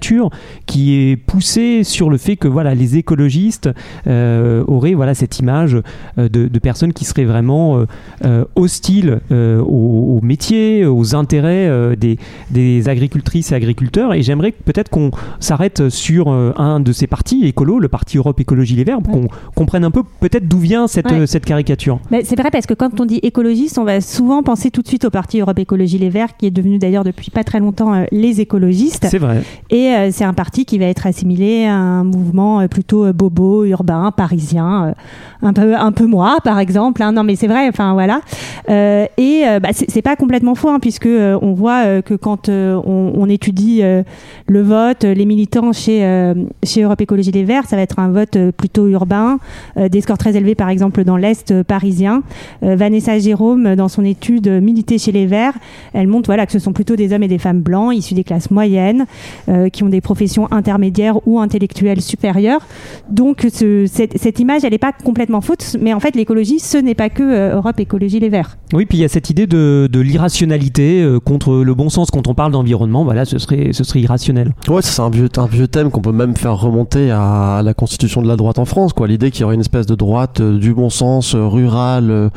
qui 0.66 0.94
est 0.94 1.16
poussée 1.16 1.84
sur 1.84 2.10
le 2.10 2.16
fait 2.18 2.36
que 2.36 2.48
voilà, 2.48 2.74
les 2.74 2.96
écologistes 2.96 3.68
euh, 4.06 4.64
auraient 4.66 4.94
voilà, 4.94 5.14
cette 5.14 5.38
image 5.38 5.76
euh, 6.18 6.28
de, 6.28 6.48
de 6.48 6.58
personnes 6.58 6.92
qui 6.92 7.04
seraient 7.04 7.24
vraiment 7.24 7.84
euh, 8.24 8.44
hostiles 8.54 9.20
euh, 9.32 9.60
au, 9.60 10.18
au 10.18 10.20
métier, 10.22 10.84
aux 10.86 11.14
intérêts 11.14 11.96
des, 11.96 12.18
des 12.50 12.88
agricultrices 12.88 13.52
et 13.52 13.54
agriculteurs. 13.54 14.14
Et 14.14 14.22
j'aimerais 14.22 14.52
peut-être 14.52 14.90
qu'on 14.90 15.10
s'arrête 15.40 15.88
sur 15.88 16.28
un 16.28 16.80
de 16.80 16.92
ces 16.92 17.06
partis 17.06 17.44
écolos, 17.46 17.78
le 17.78 17.88
parti 17.88 18.16
Europe 18.18 18.38
Écologie 18.40 18.76
Les 18.76 18.84
Verts, 18.84 19.00
pour 19.02 19.12
qu'on 19.12 19.28
comprenne 19.54 19.84
un 19.84 19.90
peu 19.90 20.02
peut-être 20.20 20.46
d'où 20.48 20.58
vient 20.58 20.86
cette, 20.86 21.06
Ouais. 21.10 21.26
cette 21.26 21.44
caricature. 21.44 22.00
Mais 22.10 22.24
c'est 22.24 22.36
vrai 22.38 22.50
parce 22.50 22.66
que 22.66 22.74
quand 22.74 23.00
on 23.00 23.04
dit 23.04 23.20
écologiste, 23.22 23.78
on 23.78 23.84
va 23.84 24.00
souvent 24.00 24.42
penser 24.42 24.70
tout 24.70 24.82
de 24.82 24.88
suite 24.88 25.04
au 25.04 25.10
parti 25.10 25.40
Europe 25.40 25.58
Écologie 25.58 25.98
Les 25.98 26.10
Verts, 26.10 26.36
qui 26.36 26.46
est 26.46 26.50
devenu 26.50 26.78
d'ailleurs 26.78 27.04
depuis 27.04 27.30
pas 27.30 27.44
très 27.44 27.60
longtemps 27.60 28.04
les 28.10 28.40
écologistes. 28.40 29.06
C'est 29.08 29.18
vrai. 29.18 29.42
Et 29.70 29.86
Et 29.87 29.95
euh, 29.95 30.09
c'est 30.11 30.25
un 30.25 30.35
parti 30.35 30.64
qui 30.64 30.78
va 30.78 30.87
être 30.87 31.07
assimilé 31.07 31.64
à 31.66 31.75
un 31.75 32.02
mouvement 32.02 32.61
euh, 32.61 32.66
plutôt 32.66 33.05
euh, 33.05 33.12
bobo, 33.12 33.64
urbain, 33.64 34.11
parisien, 34.11 34.95
un 35.43 35.52
peu, 35.52 35.76
un 35.76 35.93
peu 35.93 36.07
moi, 36.07 36.38
par 36.43 36.59
exemple. 36.59 37.02
hein. 37.02 37.12
Non, 37.12 37.23
mais 37.23 37.37
c'est 37.37 37.47
vrai. 37.47 37.69
Enfin 37.69 37.93
voilà. 37.93 38.21
Et 38.69 39.45
bah, 39.62 39.69
c'est 39.73 40.02
pas 40.02 40.16
complètement 40.16 40.55
faux, 40.55 40.69
hein, 40.69 40.78
puisque 40.81 41.09
on 41.09 41.52
voit 41.52 42.02
que 42.02 42.14
quand 42.14 42.49
on, 42.49 43.28
étudie 43.28 43.83
le 43.83 44.62
vote, 44.62 45.05
les 45.05 45.25
militants 45.25 45.73
chez 45.73 46.35
chez 46.64 46.83
Europe 46.83 47.00
Écologie 47.00 47.31
Les 47.31 47.45
Verts, 47.45 47.66
ça 47.66 47.76
va 47.76 47.83
être 47.83 47.99
un 47.99 48.11
vote 48.11 48.37
plutôt 48.57 48.88
urbain, 48.88 49.38
des 49.76 50.00
scores 50.00 50.19
très 50.19 50.37
élevés, 50.37 50.55
par 50.55 50.69
exemple 50.69 51.05
dans 51.05 51.16
l'est 51.16 51.62
parisien. 51.62 52.23
Vanessa 52.62 53.19
Jérôme, 53.19 53.76
dans 53.76 53.88
son 53.88 54.05
étude 54.05 54.49
Militer 54.49 54.99
chez 54.99 55.12
les 55.12 55.26
Verts, 55.26 55.55
elle 55.93 56.09
montre 56.09 56.26
voilà 56.26 56.47
que 56.47 56.52
ce 56.52 56.59
sont 56.59 56.73
plutôt 56.73 56.97
des 56.97 57.12
hommes 57.12 57.23
et 57.23 57.28
des 57.28 57.38
femmes 57.38 57.61
blancs 57.61 57.95
issus 57.95 58.14
des 58.14 58.25
classes 58.25 58.50
moyennes, 58.50 59.07
euh, 59.49 59.69
qui 59.76 59.85
ont 59.85 59.88
des 59.88 60.00
professions 60.00 60.50
intermédiaires 60.50 61.18
ou 61.26 61.38
intellectuelles 61.38 62.00
supérieures. 62.00 62.62
Donc 63.11 63.47
ce- 63.52 63.87
cette, 63.87 64.18
cette 64.18 64.40
image, 64.40 64.64
elle 64.64 64.73
n'est 64.73 64.78
pas 64.78 64.92
complètement 64.92 65.40
faute, 65.40 65.76
mais 65.80 65.92
en 65.95 66.00
fait 66.00 66.16
l'écologie, 66.16 66.59
ce 66.59 66.78
n'est 66.78 66.95
pas 66.95 67.11
que 67.11 67.23
euh, 67.23 67.56
Europe 67.56 67.78
Écologie 67.78 68.18
Les 68.21 68.28
Verts. 68.30 68.56
Oui, 68.73 68.87
puis 68.87 68.99
il 68.99 69.02
y 69.02 69.04
a 69.04 69.09
cette 69.09 69.30
idée 69.30 69.47
de, 69.47 69.88
de 69.92 70.00
l'irrationalité 70.00 71.02
euh, 71.02 71.21
contre 71.21 71.56
le 71.56 71.75
bon 71.75 71.88
sens. 71.90 72.11
Quand 72.11 72.26
on 72.26 72.35
parle 72.35 72.52
d'environnement, 72.52 73.04
voilà, 73.04 73.25
ce 73.25 73.38
serait, 73.38 73.71
ce 73.73 73.85
serait 73.85 74.00
irrationnel. 74.00 74.54
Ouais, 74.68 74.83
c'est 74.83 75.00
un 75.02 75.11
vieux, 75.11 75.28
un 75.37 75.47
vieux 75.47 75.68
thème 75.68 75.90
qu'on 75.90 76.00
peut 76.00 76.12
même 76.12 76.37
faire 76.37 76.56
remonter 76.56 77.11
à 77.11 77.61
la 77.62 77.75
constitution 77.75 78.23
de 78.23 78.28
la 78.28 78.37
droite 78.37 78.59
en 78.59 78.64
France, 78.64 78.92
quoi. 78.92 79.06
L'idée 79.06 79.30
qu'il 79.30 79.42
y 79.42 79.45
aurait 79.45 79.54
une 79.54 79.61
espèce 79.61 79.87
de 79.87 79.95
droite 79.95 80.40
euh, 80.40 80.59
du 80.59 80.73
bon 80.75 80.90
sens, 80.90 81.35
euh, 81.35 81.47
rurale, 81.47 82.11
euh, 82.11 82.28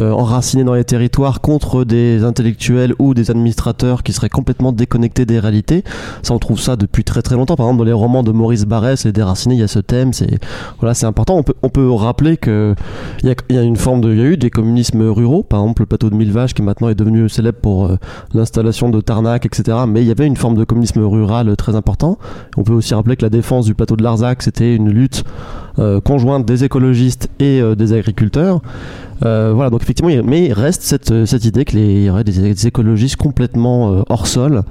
euh, 0.00 0.10
enracinée 0.10 0.64
dans 0.64 0.74
les 0.74 0.84
territoires 0.84 1.40
contre 1.40 1.84
des 1.84 2.24
intellectuels 2.24 2.94
ou 2.98 3.14
des 3.14 3.30
administrateurs 3.30 4.02
qui 4.02 4.12
seraient 4.12 4.28
complètement 4.28 4.72
déconnectés 4.72 5.24
des 5.26 5.38
réalités. 5.38 5.84
Ça, 6.22 6.34
on 6.34 6.38
trouve 6.38 6.60
ça 6.60 6.76
depuis 6.78 7.04
très 7.04 7.22
très 7.22 7.34
longtemps. 7.34 7.56
Par 7.56 7.66
exemple, 7.66 7.78
dans 7.78 7.84
les 7.84 7.92
romans 7.92 8.22
de 8.22 8.32
Maurice 8.32 8.64
Barrès 8.64 9.04
et 9.04 9.12
Déraciné, 9.12 9.54
il 9.56 9.60
y 9.60 9.64
a 9.64 9.68
ce 9.68 9.78
thème. 9.78 10.12
C'est, 10.12 10.38
voilà, 10.80 10.94
c'est 10.94 11.06
important. 11.06 11.36
On 11.36 11.42
peut, 11.42 11.54
on 11.62 11.68
peut 11.68 11.90
rappeler 11.90 12.36
que 12.36 12.74
il 13.22 13.28
y 13.28 13.32
a, 13.32 13.34
y 13.50 13.58
a 13.58 13.62
une 13.62 13.76
forme 13.76 14.00
de, 14.00 14.12
il 14.12 14.18
y 14.18 14.22
a 14.22 14.26
eu 14.26 14.36
des 14.36 14.50
communismes 14.50 15.02
ruraux. 15.02 15.42
Par 15.42 15.60
exemple, 15.60 15.82
le 15.82 15.86
plateau 15.86 16.10
de 16.10 16.14
Mille 16.14 16.32
Vaches 16.32 16.54
qui 16.54 16.62
maintenant 16.62 16.88
est 16.88 16.94
devenu 16.94 17.28
célèbre 17.28 17.58
pour 17.60 17.86
euh, 17.86 17.96
l'installation 18.34 18.88
de 18.88 19.00
Tarnac, 19.00 19.46
etc. 19.46 19.78
Mais 19.88 20.02
il 20.02 20.08
y 20.08 20.10
avait 20.10 20.26
une 20.26 20.36
forme 20.36 20.56
de 20.56 20.64
communisme 20.64 21.00
rural 21.00 21.48
euh, 21.48 21.56
très 21.56 21.74
important. 21.74 22.18
On 22.56 22.62
peut 22.62 22.72
aussi 22.72 22.94
rappeler 22.94 23.16
que 23.16 23.22
la 23.24 23.30
défense 23.30 23.66
du 23.66 23.74
plateau 23.74 23.96
de 23.96 24.02
Larzac, 24.02 24.42
c'était 24.42 24.74
une 24.74 24.90
lutte 24.90 25.24
euh, 25.78 26.00
conjointe 26.00 26.44
des 26.44 26.64
écologistes 26.64 27.28
et 27.38 27.62
des 27.76 27.92
agriculteurs. 27.92 28.60
Voilà, 29.20 29.70
donc 29.70 29.82
effectivement, 29.82 30.12
mais 30.24 30.46
il 30.46 30.52
reste 30.52 30.82
cette, 30.82 31.26
cette 31.26 31.44
idée 31.44 31.64
qu'il 31.64 32.04
y 32.04 32.08
aurait 32.08 32.22
des, 32.22 32.66
écologistes 32.66 33.16
complètement 33.16 34.04
hors 34.08 34.28
sol, 34.28 34.62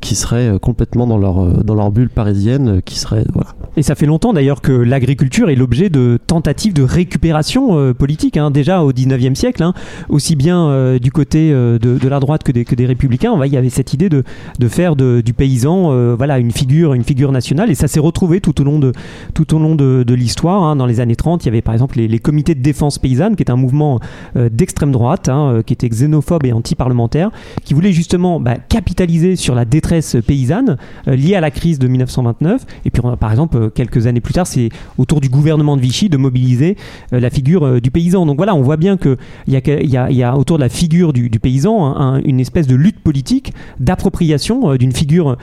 qui 0.00 0.14
seraient 0.14 0.54
euh, 0.54 0.58
dans 0.94 1.18
leur, 1.18 1.42
euh, 1.42 1.62
dans 1.64 1.74
leur 1.74 1.90
bulle 1.90 2.10
parisienne, 2.10 2.76
euh, 2.76 2.80
qui 2.80 2.98
seraient. 2.98 3.24
Voilà. 3.32 3.50
Et 3.76 3.82
ça 3.82 3.96
fait 3.96 4.06
longtemps 4.06 4.32
d'ailleurs 4.32 4.60
que 4.60 4.72
l'agriculture 4.72 5.50
est 5.50 5.56
l'objet 5.56 5.90
de 5.90 6.18
tentatives 6.24 6.72
de 6.72 6.82
récupération 6.82 7.76
euh, 7.76 7.92
politique, 7.92 8.36
hein, 8.36 8.52
déjà 8.52 8.82
au 8.82 8.92
19e 8.92 9.34
siècle, 9.34 9.62
hein, 9.64 9.74
aussi 10.08 10.36
bien 10.36 10.68
euh, 10.68 10.98
du 11.00 11.10
côté 11.10 11.50
euh, 11.52 11.78
de, 11.78 12.08
la 12.08 12.20
droite 12.20 12.44
que 12.44 12.52
des, 12.52 12.86
républicains. 12.86 13.34
Il 13.44 13.52
y 13.52 13.56
avait 13.56 13.70
cette 13.70 13.92
idée 13.92 14.08
de, 14.08 14.22
faire 14.68 14.94
du 14.96 15.34
paysan 15.34 15.90
une, 15.92 16.52
figure, 16.52 17.32
nationale, 17.32 17.70
et 17.70 17.74
ça 17.74 17.88
s'est 17.88 18.00
retrouvé 18.00 18.40
tout 18.40 18.60
au 18.60 18.64
long 18.64 18.78
de, 18.78 20.14
l'histoire. 20.14 20.62
hein. 20.62 20.76
Dans 20.76 20.86
les 20.86 21.00
années 21.00 21.16
30, 21.16 21.44
il 21.44 21.46
y 21.46 21.48
avait 21.48 21.62
par 21.62 21.74
exemple 21.74 21.98
les, 21.98 22.18
comités 22.18 22.54
de 22.54 22.62
défense 22.62 22.98
paysanne, 22.98 23.36
qui 23.36 23.42
est 23.42 23.50
un 23.50 23.56
mouvement 23.56 23.98
d'extrême 24.34 24.92
droite, 24.92 25.30
qui 25.66 25.72
était 25.72 25.88
xénophobe 25.88 26.46
et 26.46 26.52
anti-parlementaire, 26.52 27.30
qui 27.64 27.74
voulait 27.74 27.92
justement 27.92 28.40
bah, 28.40 28.56
capitaliser 28.56 29.36
sur 29.36 29.54
la 29.54 29.64
détresse 29.64 30.16
paysanne 30.26 30.76
liée 31.06 31.34
à 31.34 31.40
la 31.40 31.50
crise 31.50 31.78
de 31.78 31.88
1929. 31.88 32.64
Et 32.84 32.90
puis, 32.90 33.02
par 33.18 33.30
exemple, 33.30 33.63
euh, 33.64 33.70
quelques 33.70 34.06
années 34.06 34.20
plus 34.20 34.34
tard, 34.34 34.46
c'est 34.46 34.68
autour 34.98 35.20
du 35.20 35.28
gouvernement 35.28 35.76
de 35.76 35.82
Vichy 35.82 36.08
de 36.08 36.16
mobiliser 36.16 36.76
euh, 37.12 37.20
la 37.20 37.30
figure 37.30 37.64
euh, 37.66 37.80
du 37.80 37.90
paysan. 37.90 38.26
Donc 38.26 38.36
voilà, 38.36 38.54
on 38.54 38.62
voit 38.62 38.76
bien 38.76 38.96
qu'il 38.96 39.16
y, 39.48 39.52
y, 39.52 40.22
a, 40.22 40.36
autour 40.36 40.58
de 40.58 40.62
la 40.62 40.68
figure 40.68 41.12
du, 41.12 41.30
paysan 41.40 41.84
un- 41.84 42.14
un- 42.14 42.22
une 42.22 42.40
espèce 42.40 42.66
de 42.66 42.74
lutte 42.76 43.00
politique, 43.00 43.52
d'appropriation 43.80 44.74
d'une 44.76 44.92
figure, 44.92 45.36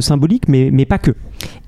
symbolique, 0.00 0.48
mais 0.48 0.84
pas 0.84 0.98
que. 0.98 1.12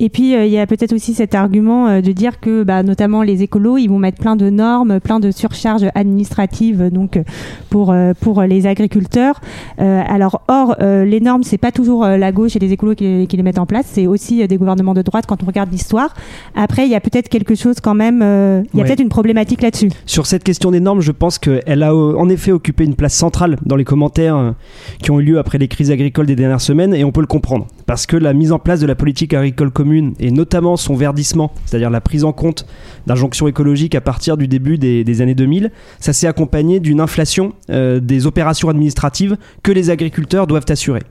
Et 0.00 0.08
puis 0.08 0.34
euh, 0.34 0.44
il 0.44 0.52
y 0.52 0.58
a 0.58 0.66
peut-être 0.66 0.92
aussi 0.92 1.14
cet 1.14 1.34
argument 1.34 1.88
euh, 1.88 2.00
de 2.00 2.12
dire 2.12 2.40
que 2.40 2.62
bah, 2.62 2.82
notamment 2.82 3.22
les 3.22 3.42
écolos, 3.42 3.78
ils 3.78 3.88
vont 3.88 3.98
mettre 3.98 4.18
plein 4.18 4.36
de 4.36 4.50
normes, 4.50 5.00
plein 5.00 5.20
de 5.20 5.30
surcharges 5.30 5.86
administratives 5.94 6.82
euh, 6.82 6.90
donc 6.90 7.18
pour 7.70 7.94
pour 8.20 8.42
les 8.42 8.66
agriculteurs. 8.66 9.40
Alors 9.78 10.42
or 10.48 10.76
les 10.80 11.20
normes, 11.20 11.42
c'est 11.42 11.58
pas 11.58 11.72
toujours 11.72 12.06
la 12.06 12.32
gauche 12.32 12.56
et 12.56 12.58
les 12.58 12.72
écolos 12.72 12.94
qui, 12.94 13.26
qui 13.26 13.36
les 13.36 13.42
mettent 13.42 13.58
en 13.58 13.66
place, 13.66 13.86
c'est 13.88 14.06
aussi 14.06 14.46
des 14.46 14.56
gouvernements 14.56 14.94
de 14.94 15.02
droite 15.02 15.24
quand 15.26 15.42
on 15.42 15.46
regarde 15.46 15.70
l'histoire. 15.72 16.14
Après, 16.54 16.86
il 16.86 16.90
y 16.90 16.94
a 16.94 17.00
peut-être 17.00 17.28
quelque 17.28 17.54
chose 17.54 17.80
quand 17.80 17.94
même, 17.94 18.16
il 18.18 18.78
y 18.78 18.80
a 18.80 18.82
Ouais. 18.82 18.88
peut-être 18.88 19.00
une 19.00 19.08
problématique 19.08 19.62
là-dessus. 19.62 19.90
Sur 20.06 20.26
cette 20.26 20.44
question 20.44 20.70
des 20.70 20.80
normes, 20.80 21.00
je 21.00 21.12
pense 21.12 21.38
qu'elle 21.38 21.82
a 21.82 21.94
en 21.94 22.28
effet 22.28 22.52
occupé 22.52 22.84
une 22.84 22.94
place 22.94 23.14
centrale 23.14 23.56
dans 23.64 23.76
les 23.76 23.84
commentaires 23.84 24.54
qui 25.02 25.10
ont 25.10 25.20
eu 25.20 25.24
lieu 25.24 25.38
après 25.38 25.58
les 25.58 25.68
crises 25.68 25.90
agricoles 25.90 26.26
des 26.26 26.36
dernières 26.36 26.60
semaines, 26.60 26.94
et 26.94 27.04
on 27.04 27.12
peut 27.12 27.20
le 27.22 27.26
comprendre. 27.26 27.66
Parce 27.86 28.06
que 28.06 28.16
la 28.16 28.32
mise 28.32 28.52
en 28.52 28.58
place 28.58 28.80
de 28.80 28.86
la 28.86 28.94
politique 28.94 29.34
agricole 29.34 29.70
commune, 29.70 30.14
et 30.18 30.30
notamment 30.30 30.76
son 30.76 30.94
verdissement, 30.94 31.52
c'est-à-dire 31.66 31.90
la 31.90 32.00
prise 32.00 32.24
en 32.24 32.32
compte 32.32 32.66
d'injonctions 33.06 33.48
écologiques 33.48 33.94
à 33.94 34.00
partir 34.00 34.36
du 34.36 34.48
début 34.48 34.78
des, 34.78 35.20
années 35.20 35.34
2000, 35.34 35.70
ça 36.00 36.12
s'est 36.12 36.26
accompagné 36.26 36.80
d'une 36.80 37.00
inflation 37.00 37.52
euh, 37.70 38.00
des 38.00 38.26
opérations 38.26 38.68
administratives 38.68 39.36
que 39.62 39.72
les 39.72 39.90
agriculteurs 39.90 40.46
doivent 40.46 40.66
assurer. 40.68 41.02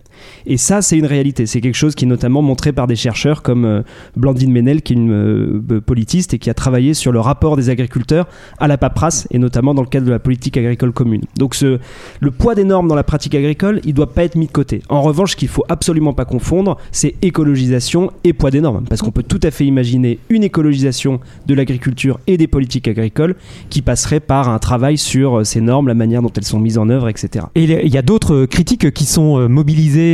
Et 0.46 0.58
ça, 0.58 0.82
c'est 0.82 0.98
une 0.98 1.06
réalité. 1.06 1.46
C'est 1.46 1.62
quelque 1.62 1.76
chose 1.76 1.96
qui 1.96 2.06
est 2.06 2.08
notamment 2.08 2.42
montré 2.42 2.72
par 2.72 2.88
des 2.88 2.96
chercheurs 2.96 3.42
comme 3.42 3.66
euh, 3.66 3.82
Blandine 4.16 4.52
Ménel, 4.52 4.82
qui 4.82 4.94
est 4.94 4.96
une 4.96 5.12
euh, 5.12 5.82
politiste 5.82 6.34
et 6.34 6.40
qui 6.40 6.50
a 6.50 6.54
travaillé 6.54 6.94
sur 6.94 7.12
le 7.12 7.20
rapport 7.20 7.56
des 7.56 7.70
agriculteurs 7.70 8.28
à 8.60 8.68
la 8.68 8.78
paperasse, 8.78 9.28
et 9.32 9.40
notamment 9.40 9.74
dans 9.74 9.82
le 9.82 9.88
cadre 9.88 10.06
de 10.06 10.12
la 10.12 10.20
politique 10.20 10.58
agricole 10.58 10.92
commune. 10.92 11.22
Donc 11.38 11.56
le 11.62 12.32
poids 12.32 12.56
des 12.56 12.64
normes 12.64 12.88
dans 12.88 12.96
la 12.96 13.04
pratique 13.04 13.36
agricole, 13.36 13.82
il 13.86 13.94
doit 13.94 14.14
pas 14.14 14.24
être 14.24 14.36
mis 14.36 14.48
de 14.48 14.52
côté. 14.52 14.82
En 14.90 15.02
revanche, 15.02 15.32
ce 15.32 15.36
qu'il 15.36 15.48
faut 15.48 15.66
absolument 15.70 16.14
pas 16.14 16.26
confondre, 16.26 16.78
c'est 16.92 17.16
écologisation 17.22 18.12
et 18.24 18.34
poids 18.34 18.52
des 18.52 18.62
normes. 18.62 18.86
Parce 18.90 19.02
qu'on 19.02 19.12
peut 19.12 19.24
tout 19.24 19.40
à 19.44 19.52
fait 19.52 19.66
imaginer 19.66 20.20
une 20.30 20.44
écologisation 20.44 21.20
de 21.46 21.54
l'agriculture 21.54 22.20
et 22.28 22.38
des 22.38 22.48
politiques 22.48 22.88
agricoles 22.88 23.36
qui 23.70 23.82
passerait 23.82 24.20
par 24.20 24.50
un 24.50 24.60
travail 24.60 24.98
sur 24.98 25.40
euh, 25.40 25.44
ces 25.44 25.62
normes, 25.62 25.88
la 25.88 25.94
manière 25.94 26.22
dont 26.22 26.32
elles 26.36 26.44
sont 26.44 26.60
mises 26.60 26.78
en 26.78 26.90
œuvre, 26.90 27.10
etc. 27.10 27.46
Et 27.56 27.64
il 27.64 27.94
y 27.94 27.98
a 27.98 28.02
d'autres 28.02 28.46
critiques 28.46 28.92
qui 28.92 29.06
sont 29.06 29.40
euh, 29.40 29.48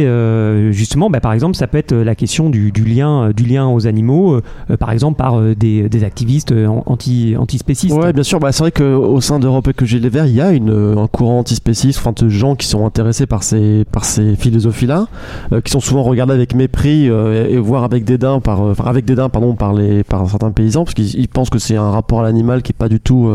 euh, 0.06 0.72
justement. 0.72 1.10
Bah, 1.10 1.20
par 1.20 1.34
exemple, 1.34 1.56
ça 1.56 1.68
peut 1.68 1.78
être 1.78 1.92
euh, 1.92 2.04
la 2.04 2.16
question 2.16 2.50
du, 2.50 2.72
lien, 2.72 3.24
euh, 3.24 3.34
du 3.34 3.44
lien 3.44 3.68
aux 3.68 3.88
animaux, 3.88 4.40
par 4.80 4.92
exemple 4.92 5.18
par 5.18 5.40
des, 5.56 6.04
activistes 6.04 6.54
anti, 6.86 7.36
antispécistes. 7.38 7.96
Ouais, 7.96 8.14
bien 8.14 8.24
sûr. 8.24 8.40
Bah, 8.40 8.52
c'est 8.52 8.64
vrai 8.64 8.72
qu'au 8.72 9.20
sein 9.22 9.40
d'Europe 9.40 9.68
Écologie 9.68 10.00
Les 10.00 10.10
Verts, 10.10 10.28
il 10.28 10.36
y 10.36 10.42
a 10.42 10.48
un 10.48 11.08
courant 11.08 11.40
antispéciste, 11.40 12.00
enfin, 12.00 12.14
de 12.16 12.30
gens 12.30 12.56
qui 12.56 12.68
sont 12.68 12.86
intéressés 12.86 13.26
par 13.26 13.44
ces, 13.44 13.86
par 13.92 14.06
ces 14.06 14.36
philosophies-là, 14.36 15.08
qui 15.64 15.72
sont 15.72 15.80
souvent 15.80 16.04
regardés 16.04 16.34
avec 16.34 16.56
mépris 16.56 17.06
et, 17.06 17.54
et 17.54 17.58
voire 17.58 17.84
avec 17.84 18.06
dédain 18.06 18.40
par, 18.40 18.74
dédain, 19.02 19.30
pardon, 19.30 19.56
par 19.56 19.74
les, 19.74 20.04
par 20.04 20.30
certains 20.30 20.52
paysans, 20.52 20.86
parce 20.86 20.94
qu'ils 20.94 21.20
ils 21.20 21.28
pensent 21.28 21.50
que 21.50 21.60
c'est 21.60 21.76
un 21.76 21.92
rapport 21.92 22.22
à 22.22 22.24
l'animal 22.24 22.62
qui 22.62 22.72
est 22.72 22.78
pas 22.78 22.90
du 22.90 23.00
tout, 23.00 23.30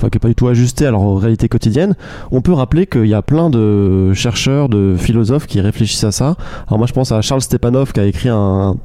qui 0.00 0.06
est 0.06 0.20
pas 0.20 0.28
du 0.28 0.34
tout 0.34 0.48
ajusté 0.48 0.86
à 0.86 0.90
leur 0.90 1.18
réalité 1.18 1.48
quotidienne. 1.48 1.94
On 2.30 2.40
peut 2.40 2.52
rappeler 2.52 2.86
qu'il 2.86 3.06
y 3.06 3.14
a 3.14 3.22
plein 3.22 3.50
de 3.50 4.12
chercheurs, 4.14 4.68
de 4.68 4.94
philosophes 4.96 5.46
qui 5.46 5.60
réfléchissent 5.70 6.04
à 6.04 6.12
ça. 6.12 6.36
Alors 6.66 6.78
moi, 6.78 6.86
je 6.86 6.92
pense 6.92 7.12
à 7.12 7.20
Charles 7.22 7.40
Stepanov 7.42 7.92
qui 7.92 8.00
a 8.00 8.06
écrit 8.06 8.28
un, 8.28 8.76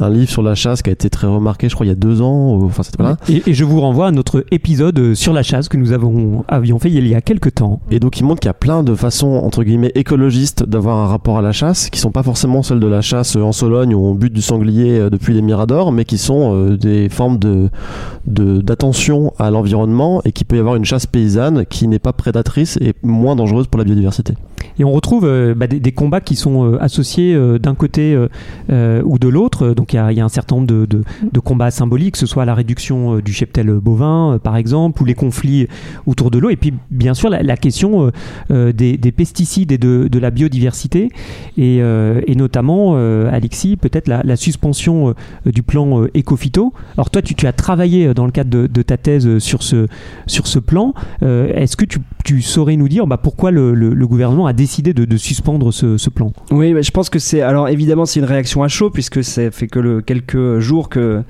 un 0.00 0.10
livre 0.10 0.30
sur 0.30 0.42
la 0.42 0.54
chasse 0.54 0.82
qui 0.82 0.90
a 0.90 0.92
été 0.92 1.10
très 1.10 1.26
remarqué, 1.26 1.68
je 1.68 1.74
crois, 1.74 1.86
il 1.86 1.90
y 1.90 1.92
a 1.92 1.96
deux 1.96 2.22
ans. 2.22 2.58
Enfin, 2.62 2.82
c'était 2.82 2.96
voilà. 3.02 3.16
Et, 3.28 3.42
et 3.50 3.54
je 3.54 3.64
vous 3.64 3.80
renvoie 3.80 4.06
à 4.06 4.10
notre 4.10 4.44
épisode 4.50 4.98
euh, 4.98 5.14
sur 5.14 5.32
la 5.32 5.42
chasse 5.42 5.68
que 5.68 5.76
nous 5.76 5.92
avons, 5.92 6.44
avions 6.48 6.78
fait 6.78 6.90
il 6.90 7.06
y 7.06 7.14
a 7.14 7.20
quelques 7.20 7.54
temps. 7.54 7.80
Et 7.90 8.00
donc 8.00 8.18
il 8.20 8.24
montre 8.24 8.40
qu'il 8.40 8.48
y 8.48 8.50
a 8.50 8.54
plein 8.54 8.82
de 8.82 8.94
façons 8.94 9.34
entre 9.44 9.62
guillemets 9.64 9.92
écologistes 9.94 10.62
d'avoir 10.64 10.96
un 10.98 11.06
rapport 11.06 11.38
à 11.38 11.42
la 11.42 11.52
chasse, 11.52 11.90
qui 11.90 11.98
sont 12.00 12.10
pas 12.12 12.22
forcément 12.22 12.62
celles 12.62 12.80
de 12.80 12.86
la 12.86 13.00
chasse 13.00 13.36
en 13.36 13.52
Sologne 13.52 13.94
où 13.94 14.04
on 14.04 14.14
bute 14.14 14.32
du 14.32 14.42
sanglier 14.42 14.98
euh, 14.98 15.10
depuis 15.10 15.34
les 15.34 15.42
miradors, 15.42 15.92
mais 15.92 16.04
qui 16.04 16.18
sont 16.18 16.54
euh, 16.54 16.76
des 16.76 17.08
formes 17.08 17.38
de 17.38 17.68
de- 18.26 18.60
d'attention 18.60 19.32
à 19.38 19.50
l'environnement 19.50 20.20
et 20.24 20.32
qui 20.32 20.44
peut 20.44 20.56
y 20.56 20.58
avoir 20.58 20.76
une 20.76 20.84
chasse 20.84 21.06
paysanne 21.06 21.64
qui 21.66 21.88
n'est 21.88 21.98
pas 21.98 22.12
prédatrice 22.12 22.76
et 22.80 22.94
moins 23.02 23.36
dangereuse 23.36 23.66
pour 23.66 23.78
la 23.78 23.84
biodiversité. 23.84 24.34
Et 24.78 24.84
on 24.84 24.92
retrouve 24.92 25.24
euh, 25.24 25.54
bah, 25.54 25.66
des, 25.66 25.92
combats 25.92 26.20
qui 26.20 26.36
sont 26.36 26.64
euh, 26.64 26.82
associés 26.82 27.34
euh, 27.34 27.58
d'un 27.58 27.74
côté 27.74 28.16
ou 28.68 29.18
de 29.18 29.28
l'autre. 29.28 29.70
Donc 29.70 29.92
il 29.92 29.96
y 29.96 30.20
a, 30.20 30.24
un 30.24 30.28
certain 30.28 30.56
nombre 30.56 30.68
de, 30.68 31.40
combats 31.40 31.70
symboliques, 31.70 32.12
que 32.12 32.18
ce 32.18 32.26
soit 32.26 32.44
la 32.44 32.54
réduction 32.54 33.18
du 33.18 33.32
cheptel 33.32 33.70
bovin, 33.70 34.38
par 34.42 34.56
exemple, 34.56 35.02
ou 35.02 35.04
les 35.04 35.14
conflits 35.14 35.66
autour 36.06 36.30
de 36.30 36.38
l'eau. 36.38 36.50
Et 36.50 36.56
puis 36.56 36.74
bien 36.90 37.14
sûr 37.14 37.30
la, 37.30 37.56
question 37.56 38.10
des, 38.50 38.72
des 38.96 39.12
pesticides 39.12 39.72
et 39.72 39.78
de, 39.78 40.18
la 40.18 40.30
biodiversité. 40.30 41.10
Et, 41.56 41.82
notamment, 42.36 42.96
Alexis, 43.30 43.76
peut-être 43.76 44.08
la, 44.08 44.36
suspension 44.36 45.14
du 45.46 45.62
plan 45.62 46.04
Ecofito. 46.16 46.72
Alors 46.94 47.10
toi, 47.10 47.22
tu, 47.22 47.46
as 47.46 47.52
travaillé 47.52 48.12
dans 48.14 48.26
le 48.26 48.32
cadre 48.32 48.50
de, 48.50 48.82
ta 48.82 48.96
thèse 48.96 49.38
sur 49.38 49.62
ce, 49.62 49.86
sur 50.26 50.46
ce 50.46 50.58
plan. 50.58 50.94
Est-ce 51.22 51.76
que 51.76 51.84
tu, 51.84 51.98
tu 52.28 52.42
saurais 52.42 52.76
nous 52.76 52.88
dire 52.88 53.06
bah, 53.06 53.16
pourquoi 53.16 53.50
le, 53.50 54.06
gouvernement 54.06 54.46
a 54.46 54.52
décidé 54.52 54.92
de, 54.92 55.16
suspendre 55.16 55.72
ce, 55.72 56.10
plan? 56.10 56.30
Oui, 56.50 56.74
bah, 56.74 56.82
je 56.82 56.90
pense 56.90 57.08
que 57.08 57.18
c'est. 57.18 57.40
Alors 57.40 57.70
évidemment, 57.70 58.04
c'est 58.04 58.20
une 58.20 58.26
réaction 58.26 58.62
à 58.62 58.68
chaud, 58.68 58.90
puisque 58.90 59.24
ça 59.24 59.50
fait 59.50 59.66
que 59.66 60.00
quelques 60.00 60.58
jours 60.58 60.90
que 60.90 61.22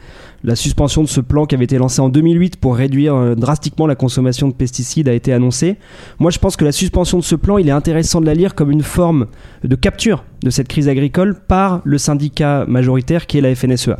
la 0.44 0.54
suspension 0.54 1.02
de 1.02 1.08
ce 1.08 1.20
plan 1.20 1.46
qui 1.46 1.54
avait 1.56 1.64
été 1.64 1.78
lancé 1.78 2.00
en 2.00 2.08
2008 2.08 2.56
pour 2.58 2.76
réduire 2.76 3.14
euh, 3.14 3.34
drastiquement 3.34 3.86
la 3.86 3.94
consommation 3.96 4.48
de 4.48 4.52
pesticides 4.54 5.08
a 5.08 5.12
été 5.12 5.32
annoncée. 5.32 5.76
Moi, 6.20 6.30
je 6.30 6.38
pense 6.38 6.56
que 6.56 6.64
la 6.64 6.72
suspension 6.72 7.18
de 7.18 7.24
ce 7.24 7.34
plan, 7.34 7.58
il 7.58 7.68
est 7.68 7.72
intéressant 7.72 8.20
de 8.20 8.26
la 8.26 8.34
lire 8.34 8.54
comme 8.54 8.70
une 8.70 8.82
forme 8.82 9.26
de 9.64 9.74
capture 9.74 10.24
de 10.44 10.50
cette 10.50 10.68
crise 10.68 10.88
agricole 10.88 11.34
par 11.48 11.80
le 11.84 11.98
syndicat 11.98 12.64
majoritaire 12.68 13.26
qui 13.26 13.38
est 13.38 13.40
la 13.40 13.52
FNSEA. 13.52 13.98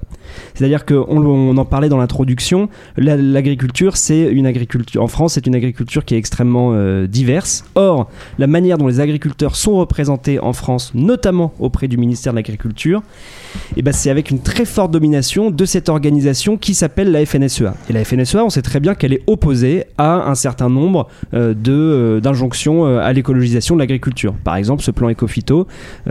C'est-à-dire 0.55 0.87
qu'on 0.87 1.05
on 1.09 1.57
en 1.57 1.65
parlait 1.65 1.89
dans 1.89 1.99
l'introduction, 1.99 2.69
la- 2.97 3.17
l'agriculture, 3.17 3.97
c'est 3.97 4.23
une 4.31 4.47
agriculture 4.47 5.03
en 5.03 5.09
France, 5.09 5.33
c'est 5.35 5.47
une 5.49 5.57
agriculture 5.57 6.05
qui 6.05 6.15
est 6.15 6.19
extrêmement 6.19 6.71
euh, 6.75 7.09
diverse. 7.09 7.65
Or, 7.75 8.09
la 8.39 8.47
manière 8.47 8.79
dont 8.79 8.87
les 8.87 9.01
agriculteurs 9.01 9.57
sont 9.57 9.75
représentés 9.77 10.39
en 10.39 10.53
France, 10.53 10.93
notamment 10.95 11.53
auprès 11.59 11.89
du 11.89 11.97
ministère 11.97 12.33
de 12.33 12.37
l'Agriculture, 12.37 13.03
eh 13.77 13.83
ben, 13.83 13.93
c'est 13.93 14.11
avec 14.11 14.31
une 14.31 14.41
très 14.41 14.65
forte 14.65 14.93
domination 14.93 15.51
de 15.51 15.65
cette 15.65 15.89
organisation 15.89 16.28
qui 16.61 16.75
s'appelle 16.75 17.11
la 17.11 17.25
FNSEA. 17.25 17.75
Et 17.89 17.93
la 17.93 18.05
FNSEA, 18.05 18.45
on 18.45 18.51
sait 18.51 18.63
très 18.63 18.81
bien 18.81 18.95
qu'elle 18.95 19.13
est 19.13 19.23
opposée 19.27 19.85
à 19.97 20.29
un 20.29 20.35
certain 20.35 20.69
nombre 20.69 21.09
euh, 21.33 21.55
de, 21.55 21.73
euh, 21.73 22.21
d'injonctions 22.21 22.87
euh, 22.87 23.01
à 23.01 23.13
l'écologisation 23.13 23.75
de 23.77 23.81
l'agriculture. 23.81 24.35
Par 24.45 24.57
exemple, 24.57 24.83
ce 24.83 24.91
plan 24.91 25.09
Ecofito, 25.11 25.67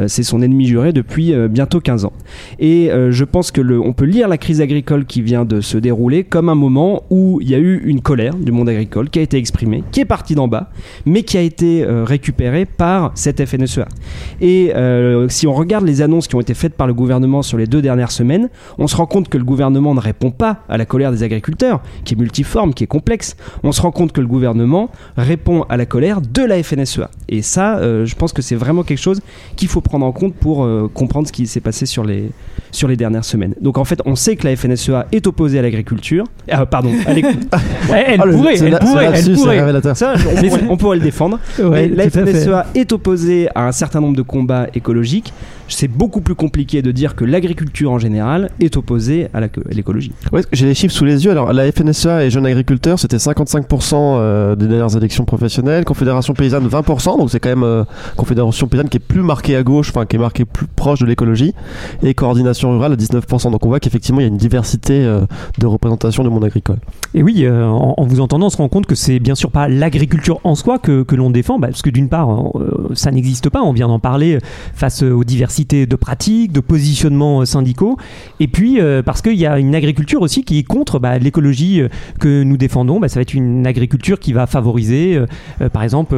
c'est 0.08 0.24
son 0.24 0.42
ennemi 0.42 0.68
juré 0.68 0.94
depuis 0.94 1.34
bientôt 1.50 1.80
15 1.80 2.06
ans. 2.06 2.14
Et 2.60 2.90
je 3.10 3.24
pense 3.24 3.52
que 3.52 3.62
le, 3.62 3.80
on 3.80 3.94
peut 3.94 4.06
lire 4.06 4.28
la 4.28 4.38
crise 4.38 4.62
agricole 4.62 5.06
qui 5.06 5.22
vient 5.22 5.46
de 5.46 5.62
se 5.62 5.78
dérouler 5.78 6.24
comme 6.24 6.50
un 6.50 6.56
moment 6.56 7.04
où 7.10 7.40
il 7.42 7.50
y 7.50 7.56
a 7.56 7.60
eu 7.60 7.82
une 7.86 8.02
colère 8.02 8.36
du 8.36 8.52
monde 8.52 8.70
agricole 8.70 9.10
qui 9.10 9.20
a 9.20 9.22
été 9.22 9.38
exprimée, 9.38 9.84
qui 9.92 10.00
est 10.00 10.06
partie 10.06 10.36
d'en 10.36 10.48
bas, 10.48 10.70
mais 11.06 11.24
qui 11.24 11.38
a 11.38 11.42
été 11.42 11.86
récupérée 11.86 12.66
par 12.66 13.12
cette 13.16 13.44
FNSEA. 13.46 13.88
Et 14.42 14.72
si 15.30 15.48
on 15.48 15.54
regarde 15.54 15.86
les 15.86 16.02
annonces 16.02 16.28
qui 16.28 16.36
ont 16.36 16.42
été 16.42 16.54
faites 16.54 16.74
par 16.74 16.88
le 16.88 16.94
gouvernement 16.94 17.42
sur 17.42 17.58
les 17.58 17.68
deux 17.68 17.82
dernières 17.82 18.12
semaines, 18.12 18.50
on 18.78 18.88
se 18.88 18.96
rend 18.96 19.06
compte 19.06 19.30
que 19.30 19.38
le 19.38 19.44
gouvernement 19.44 19.94
ne 19.94 20.00
répond 20.08 20.32
pas 20.32 20.58
à 20.70 20.78
la 20.78 20.86
colère 20.86 21.12
des 21.12 21.24
agriculteurs, 21.24 21.82
qui 22.04 22.14
est 22.16 22.18
multiforme, 22.18 22.74
qui 22.74 22.84
est 22.84 22.88
complexe. 22.88 23.36
On 23.64 23.72
se 23.72 23.82
rend 23.82 23.92
compte 23.92 24.12
que 24.12 24.22
le 24.22 24.28
gouvernement 24.28 24.90
répond 25.16 25.64
à 25.70 25.78
la 25.78 25.86
colère 25.86 26.22
de 26.22 26.42
la 26.44 26.62
FNSEA. 26.62 27.10
Et 27.30 27.42
ça, 27.42 27.78
euh, 27.78 28.06
je 28.06 28.16
pense 28.16 28.34
que 28.34 28.42
c'est 28.42 28.56
vraiment 28.56 28.84
quelque 28.84 28.98
chose 29.02 29.22
qu'il 29.56 29.68
faut 29.68 29.82
prendre 29.82 30.06
en 30.06 30.12
compte 30.12 30.34
pour 30.34 30.64
euh, 30.66 30.90
comprendre 30.94 31.28
ce 31.28 31.32
qui 31.32 31.46
s'est 31.48 31.60
passé 31.62 31.86
sur 31.86 32.04
les, 32.04 32.30
sur 32.72 32.88
les 32.88 32.96
dernières 32.98 33.26
semaines. 33.26 33.54
Donc 33.62 33.78
en 33.78 33.86
fait, 33.86 34.02
on 34.06 34.16
sait 34.16 34.36
que 34.36 34.48
la 34.48 34.56
FNSEA 34.56 35.06
est 35.12 35.28
opposée 35.28 35.60
à 35.60 35.62
l'agriculture. 35.62 36.26
Ah, 36.50 36.66
pardon, 36.66 36.92
à 37.06 37.12
Elle, 37.12 37.18
elle 37.26 37.36
Ah, 37.52 37.58
pourrait, 37.90 38.06
elle 38.08 38.70
la- 38.70 38.80
pourrait, 38.80 39.06
elle 39.06 39.34
pourrait. 39.36 39.96
ça, 39.96 40.14
on, 40.16 40.36
pourrait, 40.48 40.64
on 40.70 40.78
pourrait 40.78 40.98
le 40.98 41.04
défendre. 41.04 41.40
Ouais, 41.60 41.88
Mais 41.90 42.04
la. 42.04 42.10
FNSEA 42.10 42.66
est 42.76 42.92
opposée 42.94 43.50
à 43.56 43.68
un 43.68 43.72
certain 43.72 44.02
nombre 44.02 44.16
de 44.16 44.22
combats 44.22 44.68
écologiques. 44.74 45.34
C'est 45.68 45.88
beaucoup 45.88 46.22
plus 46.22 46.36
compliqué 46.36 46.82
de 46.82 46.92
dire 46.92 47.16
que 47.16 47.26
l'agriculture 47.26 47.92
en 47.92 48.00
général 48.00 48.52
est 48.60 48.78
opposée 48.78 49.28
à 49.34 49.42
l'écologie. 49.72 50.12
Ouais, 50.32 50.42
j'ai 50.52 50.66
les 50.66 50.74
chiffres 50.74 50.94
sous 50.94 51.06
les 51.06 51.26
yeux. 51.26 51.32
Alors, 51.32 51.52
la 51.54 51.72
FNSEA 51.72 52.26
et 52.26 52.30
Jeunes 52.30 52.46
Agriculteurs, 52.46 53.00
c'était 53.00 53.18
55% 53.18 53.94
euh, 53.96 54.56
des 54.56 54.68
dernières 54.68 54.96
élections 54.96 55.26
professionnelles. 55.26 55.86
Confédération 55.86 56.34
Paysanne, 56.34 56.68
20%. 56.68 57.18
Donc, 57.18 57.30
c'est 57.30 57.40
quand 57.40 57.50
même 57.50 57.64
euh, 57.64 57.84
Confédération 58.16 58.68
Paysanne 58.68 58.90
qui 58.90 58.98
est 58.98 59.02
plus 59.02 59.22
marquée 59.22 59.56
à 59.56 59.64
gauche, 59.64 59.90
enfin, 59.90 60.06
qui 60.06 60.16
est 60.16 60.20
marquée 60.20 60.46
plus 60.46 60.68
proche 60.68 61.00
de 61.00 61.06
l'écologie. 61.06 61.54
Et 62.04 62.14
Coordination 62.14 62.72
Rurale, 62.72 62.96
19%. 62.96 63.52
Donc, 63.52 63.66
on 63.66 63.70
voit 63.70 63.80
qu'effectivement, 63.80 64.22
il 64.22 64.24
y 64.24 64.28
a 64.28 64.30
une 64.30 64.38
diversité 64.38 65.06
euh, 65.06 65.22
de 65.60 65.66
représentation 65.66 66.24
du 66.24 66.30
monde 66.30 66.46
agricole. 66.46 66.78
Et 67.18 67.24
oui, 67.24 67.46
euh, 67.46 67.66
en, 67.66 68.06
vous 68.06 68.20
entendant, 68.20 68.46
on 68.46 68.50
se 68.52 68.58
rend 68.58 68.70
compte 68.70 68.86
que 68.86 68.94
c'est 68.94 69.18
bien 69.18 69.34
sûr 69.34 69.50
pas 69.50 69.68
l'agriculture 69.68 70.40
en 70.44 70.54
soi 70.54 70.78
que, 70.78 71.02
que 71.02 71.16
l'on 71.16 71.32
défend, 71.32 71.58
bah, 71.58 71.70
parce 71.70 71.82
que 71.82 71.90
d'une 71.90 72.10
part, 72.10 72.30
euh, 72.56 72.90
ça 72.94 73.10
n'existe 73.10 73.50
pas, 73.50 73.64
on 73.64 73.74
vient 73.74 73.88
d'en 73.88 73.98
parler 73.98 74.38
face 74.76 75.02
aux 75.02 75.24
diversités 75.24 75.88
de 75.88 75.96
pratiques, 75.96 76.52
de 76.52 76.60
positionnements 76.60 77.42
euh, 77.42 77.46
syndicaux, 77.46 77.98
et 78.40 78.48
puis 78.48 78.80
euh, 78.80 79.02
parce 79.02 79.24
qu'il 79.24 79.34
y 79.34 79.48
a 79.48 79.58
une 79.58 79.74
agriculture 79.74 80.22
aussi 80.22 80.44
qui 80.44 80.60
est 80.60 80.64
contre 80.64 81.00
bah, 81.00 81.18
l'écologie 81.18 81.82
euh, 81.82 81.88
que 82.20 82.44
nous 82.44 82.56
défendons, 82.56 83.00
bah, 83.00 83.08
ça 83.08 83.16
va 83.16 83.24
être 83.24 83.34
une 83.34 83.66
agriculture 83.66 84.20
qui 84.20 84.32
va 84.32 84.46
favoriser, 84.46 85.20
par 85.74 85.82
exemple, 85.82 86.16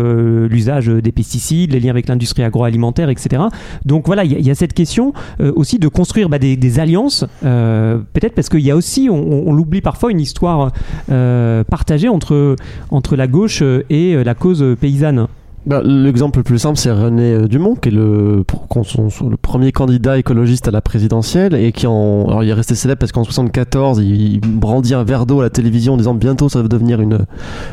l'usage 0.49 0.87
des 0.87 1.13
pesticides, 1.13 1.71
les 1.71 1.79
liens 1.79 1.91
avec 1.91 2.09
l'industrie 2.09 2.43
agroalimentaire, 2.43 3.07
etc. 3.09 3.41
Donc 3.85 4.05
voilà, 4.05 4.25
il 4.25 4.45
y, 4.45 4.51
a- 4.51 4.55
cette 4.55 4.73
question 4.73 5.13
aussi 5.39 5.79
de 5.79 5.87
construire 5.87 6.27
bah, 6.27 6.39
des, 6.39 6.57
des 6.57 6.79
alliances, 6.79 7.25
peut-être 7.41 8.35
parce 8.35 8.49
qu'il 8.49 8.59
y 8.61 8.71
a 8.71 8.75
aussi, 8.75 9.07
on- 9.09 9.47
on 9.47 9.53
l'oublie 9.53 9.79
parfois, 9.79 10.11
une 10.11 10.19
histoire 10.19 10.71
euh, 11.11 11.63
partagée 11.63 12.09
entre, 12.09 12.55
entre 12.91 13.15
la 13.15 13.27
gauche 13.27 13.61
euh, 13.61 13.83
et 13.89 14.15
euh, 14.15 14.23
la 14.23 14.35
cause 14.35 14.63
paysanne. 14.79 15.27
Bah, 15.65 15.81
L'exemple 15.83 16.39
le 16.39 16.43
plus 16.43 16.57
simple, 16.57 16.77
c'est 16.77 16.91
René 16.91 17.33
euh, 17.33 17.47
Dumont, 17.47 17.75
qui 17.75 17.89
est 17.89 17.91
le, 17.91 18.43
le 18.45 19.35
premier 19.37 19.71
candidat 19.71 20.17
écologiste 20.17 20.67
à 20.67 20.71
la 20.71 20.81
présidentielle 20.81 21.53
et 21.53 21.71
qui 21.73 21.85
en, 21.85 22.25
alors 22.27 22.43
il 22.43 22.49
est 22.49 22.53
resté 22.53 22.75
célèbre 22.75 22.99
parce 22.99 23.11
qu'en 23.11 23.23
74, 23.23 23.99
il, 23.99 24.39
brandit 24.41 24.93
un 24.95 25.03
verre 25.03 25.25
d'eau 25.25 25.41
à 25.41 25.43
la 25.43 25.49
télévision 25.49 25.93
en 25.93 25.97
disant 25.97 26.13
bientôt 26.15 26.49
ça 26.49 26.61
va 26.61 26.67
devenir 26.67 27.01
une, 27.01 27.19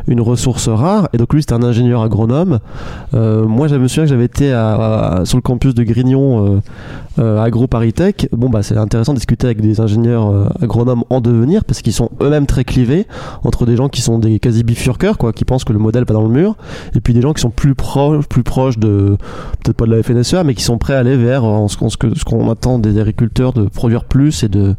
une 0.09 0.21
ressource 0.21 0.69
rare. 0.69 1.09
Et 1.13 1.17
donc 1.17 1.33
lui, 1.33 1.43
c'était 1.43 1.55
un 1.55 1.63
ingénieur 1.63 2.03
agronome. 2.03 2.59
Euh, 3.15 3.47
moi, 3.47 3.69
je 3.69 3.77
me 3.77 3.87
souviens 3.89 4.05
que 4.05 4.11
j'avais 4.11 4.25
été 4.25 4.53
à- 4.53 4.75
à- 5.21 5.25
sur 5.25 5.39
le 5.39 5.43
campus 5.43 5.75
de 5.75 5.83
Grignon, 5.85 6.45
euh, 6.57 6.61
euh, 7.19 7.41
AgroParisTech. 7.43 8.29
Bon, 8.33 8.51
bah, 8.51 8.63
c'est 8.63 8.77
intéressant 8.77 9.13
de 9.15 9.19
discuter 9.19 9.47
avec 9.47 9.61
des 9.63 9.81
ingénieurs 9.81 10.53
agronomes 10.61 11.05
en 11.09 11.21
devenir 11.21 11.65
parce 11.65 11.81
qu'ils 11.83 11.93
sont 11.95 12.11
eux-mêmes 12.21 12.47
très 12.47 12.65
clivés 12.65 13.07
entre 13.45 13.65
des 13.65 13.77
gens 13.77 13.89
qui 13.89 14.03
sont 14.03 14.19
des 14.19 14.39
quasi 14.41 14.65
bifurqueurs, 14.65 15.17
quoi, 15.19 15.33
qui 15.33 15.45
pensent 15.45 15.65
que 15.65 15.73
le 15.73 15.79
modèle 15.79 16.05
va 16.07 16.13
dans 16.15 16.25
le 16.25 16.29
mur, 16.29 16.57
et 16.95 17.01
puis 17.01 17.15
des 17.15 17.23
gens 17.23 17.33
qui 17.33 17.41
sont 17.41 17.51
plus 17.51 17.75
plus 18.29 18.43
proches 18.43 18.79
de, 18.79 19.17
peut-être 19.63 19.77
pas 19.77 19.87
de 19.87 19.95
la 19.95 20.03
FNSEA, 20.03 20.45
mais 20.45 20.55
qui 20.55 20.63
sont 20.63 20.79
prêts 20.79 20.95
à 20.95 20.99
aller 20.99 21.17
vers 21.17 21.45
euh, 21.45 21.69
ce 21.69 21.77
qu'on 21.77 21.89
ce 21.89 22.25
qu'on 22.25 22.51
attend 22.51 22.79
des 22.79 22.99
agriculteurs 22.99 23.53
de 23.53 23.65
produire 23.65 24.05
plus 24.05 24.43
et 24.43 24.49
de, 24.49 24.75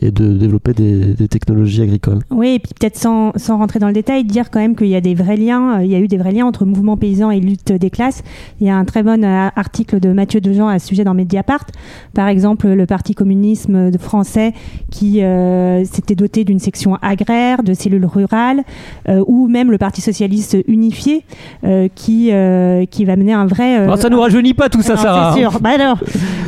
et 0.00 0.10
de 0.10 0.32
développer 0.36 0.72
des, 0.72 1.14
des 1.14 1.28
technologies 1.28 1.82
agricoles. 1.82 2.20
Oui, 2.30 2.54
et 2.54 2.58
puis 2.58 2.72
peut-être 2.78 2.96
sans, 2.96 3.32
sans 3.36 3.58
rentrer 3.58 3.78
dans 3.78 3.88
le 3.88 3.92
détail, 3.92 4.24
dire 4.24 4.50
quand 4.50 4.60
même 4.60 4.76
qu'il 4.76 4.88
y 4.88 4.96
a 4.96 5.00
des 5.00 5.14
vrais 5.14 5.36
liens, 5.36 5.78
euh, 5.78 5.84
il 5.84 5.90
y 5.90 5.94
a 5.94 5.98
eu 5.98 6.08
des 6.08 6.18
vrais 6.18 6.32
liens 6.32 6.46
entre 6.46 6.64
mouvement 6.64 6.96
paysan 6.96 7.30
et 7.30 7.40
lutte 7.40 7.72
des 7.72 7.90
classes. 7.90 8.22
Il 8.60 8.66
y 8.66 8.70
a 8.70 8.76
un 8.76 8.84
très 8.84 9.02
bon 9.02 9.24
euh, 9.24 9.48
article 9.56 10.00
de 10.00 10.12
Mathieu 10.12 10.40
Dejean 10.40 10.68
à 10.68 10.78
ce 10.78 10.86
sujet 10.86 11.04
dans 11.04 11.14
Mediapart. 11.14 11.66
Par 12.14 12.28
exemple, 12.28 12.68
le 12.68 12.86
Parti 12.86 13.14
communisme 13.14 13.90
de 13.90 13.98
français 13.98 14.52
qui 14.90 15.22
euh, 15.22 15.84
s'était 15.84 16.14
doté 16.14 16.44
d'une 16.44 16.58
section 16.58 16.96
agraire, 17.02 17.62
de 17.62 17.74
cellules 17.74 18.06
rurales, 18.06 18.62
euh, 19.08 19.22
ou 19.26 19.48
même 19.48 19.70
le 19.70 19.78
Parti 19.78 20.00
socialiste 20.00 20.56
unifié 20.66 21.24
euh, 21.64 21.88
qui, 21.94 22.30
euh, 22.32 22.84
qui 22.86 23.04
va 23.04 23.16
mener 23.16 23.32
un 23.32 23.46
vrai... 23.46 23.80
euh, 23.80 23.92
Oh, 23.92 23.96
ça 23.96 24.08
nous 24.08 24.20
rajeunit 24.20 24.54
pas 24.54 24.68
tout 24.68 24.82
ça, 24.82 24.94
non, 24.94 25.02
Sarah. 25.02 25.32
C'est 25.34 25.40
sûr. 25.40 25.60
Bah 25.60 25.70
alors, 25.74 25.98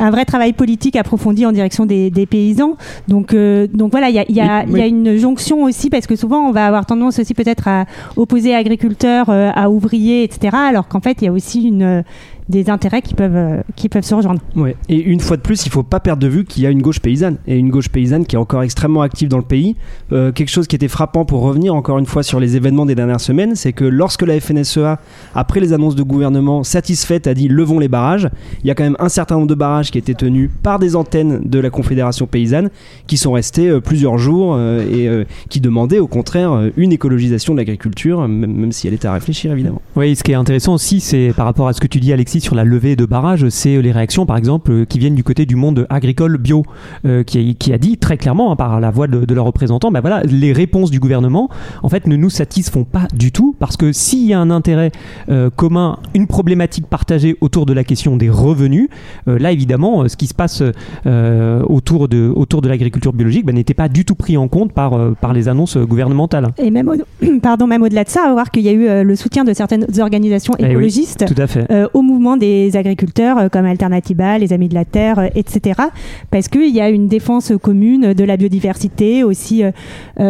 un 0.00 0.10
vrai 0.10 0.24
travail 0.24 0.52
politique 0.52 0.96
approfondi 0.96 1.46
en 1.46 1.52
direction 1.52 1.86
des, 1.86 2.10
des 2.10 2.26
paysans. 2.26 2.76
Donc, 3.08 3.34
euh, 3.40 3.66
donc 3.72 3.90
voilà, 3.90 4.08
il 4.10 4.14
y 4.14 4.18
a, 4.18 4.24
il 4.28 4.36
y, 4.36 4.40
a, 4.40 4.64
Oui, 4.66 4.70
il 4.72 4.78
y 4.78 4.80
a 4.82 4.84
oui. 4.84 4.90
une 4.90 5.16
jonction 5.16 5.62
aussi 5.64 5.90
parce 5.90 6.06
que 6.06 6.16
souvent 6.16 6.48
on 6.48 6.52
va 6.52 6.66
avoir 6.66 6.86
tendance 6.86 7.18
aussi 7.18 7.34
peut-être 7.34 7.68
à 7.68 7.86
opposer 8.16 8.54
agriculteurs 8.54 9.30
euh, 9.30 9.50
à 9.54 9.70
ouvriers, 9.70 10.22
etc. 10.24 10.56
Alors 10.56 10.88
qu'en 10.88 11.00
fait, 11.00 11.18
il 11.20 11.24
y 11.24 11.28
a 11.28 11.32
aussi 11.32 11.62
une 11.62 12.04
des 12.50 12.70
intérêts 12.70 13.02
qui 13.02 13.14
peuvent 13.14 13.36
euh, 13.36 13.62
qui 13.76 13.88
peuvent 13.88 14.04
se 14.04 14.14
rejoindre. 14.14 14.40
Ouais. 14.56 14.76
Et 14.88 15.00
une 15.00 15.20
fois 15.20 15.36
de 15.36 15.42
plus, 15.42 15.66
il 15.66 15.70
faut 15.70 15.82
pas 15.82 16.00
perdre 16.00 16.22
de 16.22 16.28
vue 16.28 16.44
qu'il 16.44 16.62
y 16.62 16.66
a 16.66 16.70
une 16.70 16.82
gauche 16.82 17.00
paysanne 17.00 17.36
et 17.46 17.56
une 17.56 17.70
gauche 17.70 17.88
paysanne 17.88 18.26
qui 18.26 18.36
est 18.36 18.38
encore 18.38 18.62
extrêmement 18.62 19.02
active 19.02 19.28
dans 19.28 19.38
le 19.38 19.44
pays. 19.44 19.76
Euh, 20.12 20.32
quelque 20.32 20.48
chose 20.48 20.66
qui 20.66 20.76
était 20.76 20.88
frappant 20.88 21.24
pour 21.24 21.42
revenir 21.42 21.74
encore 21.74 21.98
une 21.98 22.06
fois 22.06 22.22
sur 22.22 22.40
les 22.40 22.56
événements 22.56 22.86
des 22.86 22.94
dernières 22.94 23.20
semaines, 23.20 23.54
c'est 23.54 23.72
que 23.72 23.84
lorsque 23.84 24.22
la 24.22 24.38
FNSEA, 24.40 24.98
après 25.34 25.60
les 25.60 25.72
annonces 25.72 25.94
de 25.94 26.02
gouvernement 26.02 26.64
satisfaites, 26.64 27.26
a 27.26 27.34
dit 27.34 27.48
levons 27.48 27.78
les 27.78 27.88
barrages, 27.88 28.28
il 28.62 28.68
y 28.68 28.70
a 28.70 28.74
quand 28.74 28.84
même 28.84 28.96
un 28.98 29.08
certain 29.08 29.36
nombre 29.36 29.46
de 29.46 29.54
barrages 29.54 29.90
qui 29.90 29.98
étaient 29.98 30.14
tenus 30.14 30.50
par 30.62 30.78
des 30.78 30.96
antennes 30.96 31.40
de 31.44 31.58
la 31.58 31.70
Confédération 31.70 32.26
paysanne 32.26 32.70
qui 33.06 33.16
sont 33.16 33.32
restés 33.32 33.68
euh, 33.68 33.80
plusieurs 33.80 34.18
jours 34.18 34.54
euh, 34.56 34.80
et 34.90 35.08
euh, 35.08 35.24
qui 35.48 35.60
demandaient 35.60 35.98
au 35.98 36.06
contraire 36.06 36.70
une 36.76 36.92
écologisation 36.92 37.54
de 37.54 37.58
l'agriculture, 37.58 38.26
même, 38.26 38.52
même 38.52 38.72
si 38.72 38.86
elle 38.86 38.94
était 38.94 39.08
à 39.08 39.12
réfléchir 39.12 39.52
évidemment. 39.52 39.80
Oui, 39.96 40.14
ce 40.16 40.22
qui 40.22 40.32
est 40.32 40.36
intéressant 40.36 40.74
aussi, 40.74 41.00
c'est 41.00 41.32
par 41.36 41.46
rapport 41.46 41.68
à 41.68 41.72
ce 41.72 41.80
que 41.80 41.86
tu 41.86 42.00
dis, 42.00 42.12
Alexis, 42.12 42.39
sur 42.40 42.54
la 42.54 42.64
levée 42.64 42.96
de 42.96 43.04
barrages, 43.04 43.48
c'est 43.48 43.80
les 43.80 43.92
réactions, 43.92 44.26
par 44.26 44.36
exemple, 44.36 44.70
euh, 44.72 44.84
qui 44.84 44.98
viennent 44.98 45.14
du 45.14 45.24
côté 45.24 45.46
du 45.46 45.56
monde 45.56 45.86
agricole 45.90 46.36
bio, 46.38 46.62
euh, 47.06 47.22
qui, 47.22 47.38
a, 47.38 47.54
qui 47.54 47.72
a 47.72 47.78
dit 47.78 47.96
très 47.98 48.16
clairement, 48.16 48.52
hein, 48.52 48.56
par 48.56 48.80
la 48.80 48.90
voix 48.90 49.06
de, 49.06 49.24
de 49.24 49.34
leurs 49.34 49.44
représentants, 49.44 49.90
bah 49.90 50.00
voilà, 50.00 50.22
les 50.24 50.52
réponses 50.52 50.90
du 50.90 51.00
gouvernement, 51.00 51.48
en 51.82 51.88
fait, 51.88 52.06
ne 52.06 52.16
nous 52.16 52.30
satisfont 52.30 52.84
pas 52.84 53.06
du 53.14 53.32
tout, 53.32 53.54
parce 53.58 53.76
que 53.76 53.92
s'il 53.92 54.26
y 54.26 54.32
a 54.32 54.40
un 54.40 54.50
intérêt 54.50 54.90
euh, 55.30 55.50
commun, 55.54 55.98
une 56.14 56.26
problématique 56.26 56.86
partagée 56.86 57.36
autour 57.40 57.66
de 57.66 57.72
la 57.72 57.84
question 57.84 58.16
des 58.16 58.30
revenus, 58.30 58.88
euh, 59.28 59.38
là, 59.38 59.52
évidemment, 59.52 60.02
euh, 60.02 60.08
ce 60.08 60.16
qui 60.16 60.26
se 60.26 60.34
passe 60.34 60.62
euh, 61.06 61.62
autour 61.68 62.08
de, 62.08 62.32
autour 62.34 62.60
de 62.62 62.68
l'agriculture 62.68 63.12
biologique 63.12 63.44
bah, 63.46 63.52
n'était 63.52 63.74
pas 63.74 63.88
du 63.88 64.04
tout 64.04 64.14
pris 64.14 64.36
en 64.36 64.48
compte 64.48 64.72
par, 64.72 64.94
euh, 64.94 65.12
par 65.20 65.32
les 65.32 65.48
annonces 65.48 65.76
gouvernementales. 65.76 66.48
Et 66.58 66.70
même 66.70 66.88
au, 66.88 66.94
pardon, 67.42 67.66
même 67.66 67.82
au-delà 67.82 68.04
de 68.04 68.08
ça, 68.08 68.22
va 68.26 68.32
voir 68.32 68.50
qu'il 68.50 68.62
y 68.62 68.68
a 68.68 68.72
eu 68.72 68.88
euh, 68.88 69.02
le 69.02 69.16
soutien 69.16 69.44
de 69.44 69.52
certaines 69.52 69.86
organisations 70.00 70.54
Eh 70.58 70.64
oui, 70.64 70.70
écologistes 70.70 71.24
Tout 71.26 71.40
à 71.40 71.46
fait. 71.46 71.70
euh, 71.70 71.88
au 71.94 72.02
mouvement 72.02 72.29
des 72.36 72.76
agriculteurs 72.76 73.38
euh, 73.38 73.48
comme 73.48 73.66
Alternativa, 73.66 74.38
les 74.38 74.52
Amis 74.52 74.68
de 74.68 74.74
la 74.74 74.84
Terre, 74.84 75.18
euh, 75.18 75.28
etc. 75.34 75.80
Parce 76.30 76.48
qu'il 76.48 76.74
y 76.74 76.80
a 76.80 76.88
une 76.88 77.08
défense 77.08 77.52
commune 77.60 78.14
de 78.14 78.24
la 78.24 78.36
biodiversité, 78.36 79.24
aussi 79.24 79.62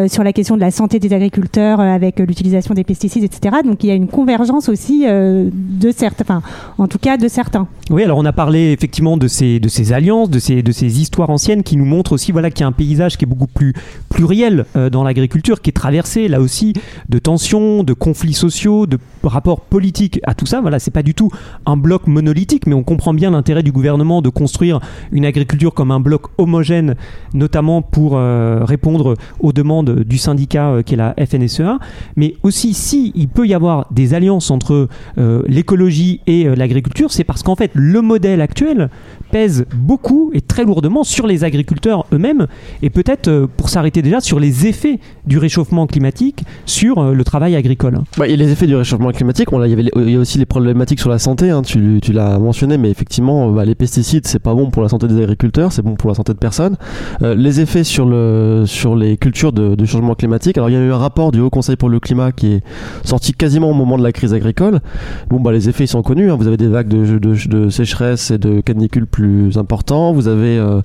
sur 0.09 0.25
la 0.25 0.33
question 0.33 0.57
de 0.57 0.61
la 0.61 0.71
santé 0.71 0.99
des 0.99 1.13
agriculteurs 1.13 1.81
avec 1.81 2.19
l'utilisation 2.21 2.75
des 2.75 2.85
pesticides, 2.85 3.25
etc. 3.25 3.59
Donc 3.65 3.85
il 3.85 3.89
y 3.89 3.91
a 3.91 3.95
une 3.95 4.09
convergence 4.09 4.69
aussi 4.69 5.05
de 5.07 5.91
certains, 5.91 6.43
en 6.79 6.89
tout 6.89 6.99
cas 6.99 7.17
de 7.17 7.29
certains. 7.29 7.69
Oui, 7.91 8.05
alors 8.05 8.19
on 8.19 8.25
a 8.25 8.33
parlé 8.33 8.73
effectivement 8.73 9.17
de 9.17 9.29
ces, 9.29 9.61
alliances, 9.93 10.31
de 10.31 10.39
ces, 10.39 10.63
de 10.63 10.73
ces 10.73 11.01
histoires 11.01 11.31
anciennes 11.31 11.63
qui 11.63 11.77
nous 11.77 11.85
montrent 11.85 12.13
aussi 12.13 12.33
voilà, 12.33 12.51
qu'il 12.51 12.61
y 12.61 12.65
a 12.65 12.69
un 12.69 12.73
paysage 12.73 13.17
qui 13.17 13.25
est 13.25 13.29
beaucoup 13.29 13.47
plus 13.47 13.75
pluriel 14.09 14.65
dans 14.91 15.05
l'agriculture, 15.05 15.61
qui 15.61 15.71
est 15.71 15.75
traversé 15.75 16.29
là 16.29 16.41
aussi 16.41 16.73
de 17.09 17.19
tensions, 17.19 17.83
de 17.83 17.93
conflits 17.93 18.35
sociaux, 18.35 18.87
de 18.87 18.99
rapports 19.23 19.61
politiques 19.61 20.21
à 20.25 20.35
tout 20.35 20.47
ça. 20.47 20.61
Voilà, 20.61 20.79
c'est 20.79 20.91
pas 20.91 21.03
du 21.03 21.15
tout 21.15 21.31
un 21.67 21.77
bloc 21.81 22.07
monolithique, 22.07 22.67
mais 22.67 22.75
on 22.75 22.83
comprend 22.83 23.15
bien 23.15 23.31
l'intérêt 23.31 23.63
du 23.63 23.73
gouvernement 23.73 24.23
de 24.23 24.29
construire 24.29 24.81
une 25.13 25.25
agriculture 25.25 25.75
comme 25.75 25.91
un 25.91 26.01
bloc 26.01 26.27
homogène, 26.39 26.97
notamment 27.35 27.83
pour 27.83 28.17
euh, 28.17 28.65
répondre 28.65 29.17
aux 29.41 29.53
demandes 29.53 30.01
du 30.05 30.19
syndicat 30.19 30.71
euh, 30.71 30.83
qui 30.83 30.95
est 30.95 30.97
la 30.97 31.15
FNSEA. 31.15 31.79
Mais 32.17 32.35
aussi, 32.43 32.75
si 32.75 33.13
il 33.15 33.29
peut 33.29 33.47
y 33.47 33.55
avoir 33.55 33.87
des 33.91 34.15
alliances 34.15 34.51
entre 34.51 34.89
euh, 35.19 35.43
l'écologie 35.47 36.21
et 36.27 36.45
l'agriculture, 36.55 37.11
c'est 37.11 37.25
parce 37.25 37.43
qu'en 37.43 37.57
fait, 37.57 37.71
le 37.75 38.03
modèle 38.03 38.41
actuel 38.41 38.91
pèse 39.31 39.67
beaucoup 39.75 40.31
et 40.35 40.41
très 40.41 40.65
lourdement 40.65 41.05
sur 41.05 41.27
les 41.27 41.45
agriculteurs 41.45 42.07
eux-mêmes, 42.13 42.47
et 42.83 42.91
peut-être 42.91 43.49
pour 43.57 43.69
s'arrêter 43.69 44.03
déjà 44.03 44.21
sur 44.21 44.41
les 44.41 44.67
effets 44.67 44.99
du 45.27 45.39
réchauffement 45.39 45.87
climatique 45.87 46.45
sur 46.67 47.13
le 47.13 47.25
travail 47.25 47.55
agricole. 47.57 48.01
Bah, 48.19 48.27
et 48.27 48.37
les 48.37 48.51
effets 48.51 48.67
du 48.67 48.75
réchauffement 48.75 49.13
climatique, 49.13 49.49
il, 49.53 49.91
y 50.09 50.13
y 50.13 50.17
a 50.17 50.19
aussi 50.19 50.39
les 50.39 50.47
problématiques 50.47 51.01
sur 51.01 51.11
la 51.11 51.19
santé, 51.19 51.51
hein, 51.51 51.63
tu, 51.71 52.13
l'as 52.13 52.39
mentionné, 52.39 52.79
mais 52.79 52.91
effectivement, 52.91 53.51
bah, 53.51 53.65
les 53.65 53.75
pesticides, 53.75 54.27
c'est 54.27 54.39
pas 54.39 54.55
bon 54.55 54.71
pour 54.71 54.83
la 54.83 54.89
santé 54.89 55.07
des 55.07 55.23
agriculteurs, 55.23 55.73
c'est 55.73 55.83
bon 55.83 55.95
pour 55.95 56.11
la 56.11 56.15
santé 56.15 56.33
de 56.33 56.39
personne. 56.39 56.77
Euh, 57.23 57.35
les 57.35 57.61
effets 57.61 57.85
sur, 57.85 58.07
le, 58.07 58.65
sur 58.67 58.97
les 58.97 59.17
cultures 59.17 59.53
de, 59.53 59.85
changement 59.85 60.15
climatique, 60.15 60.57
alors 60.59 60.71
il 60.71 60.75
y 60.75 60.77
a 60.77 60.81
eu 60.81 60.93
un 60.93 60.99
rapport 60.99 61.33
du 61.33 61.41
Haut 61.41 61.51
Conseil 61.51 61.77
pour 61.77 61.89
le 61.89 61.99
climat 62.01 62.33
qui 62.33 62.55
est 62.55 62.63
sorti 63.05 63.33
quasiment 63.33 63.71
au 63.71 63.75
moment 63.75 63.99
de 63.99 64.03
la 64.03 64.13
crise 64.13 64.35
agricole. 64.35 64.81
Bon, 65.29 65.41
bah, 65.41 65.53
les 65.53 65.69
effets, 65.69 65.85
ils 65.85 65.89
sont 65.89 66.03
connus, 66.03 66.31
hein. 66.31 66.37
vous 66.37 66.47
avez 66.47 66.57
des 66.57 66.69
vagues 66.69 66.89
de, 66.89 67.69
sécheresse 67.71 68.31
et 68.31 68.39
de 68.39 68.61
canicule 68.61 69.07
plus 69.07 69.57
importants, 69.57 70.13
vous 70.13 70.29
avez 70.29 70.59
euh, 70.59 70.81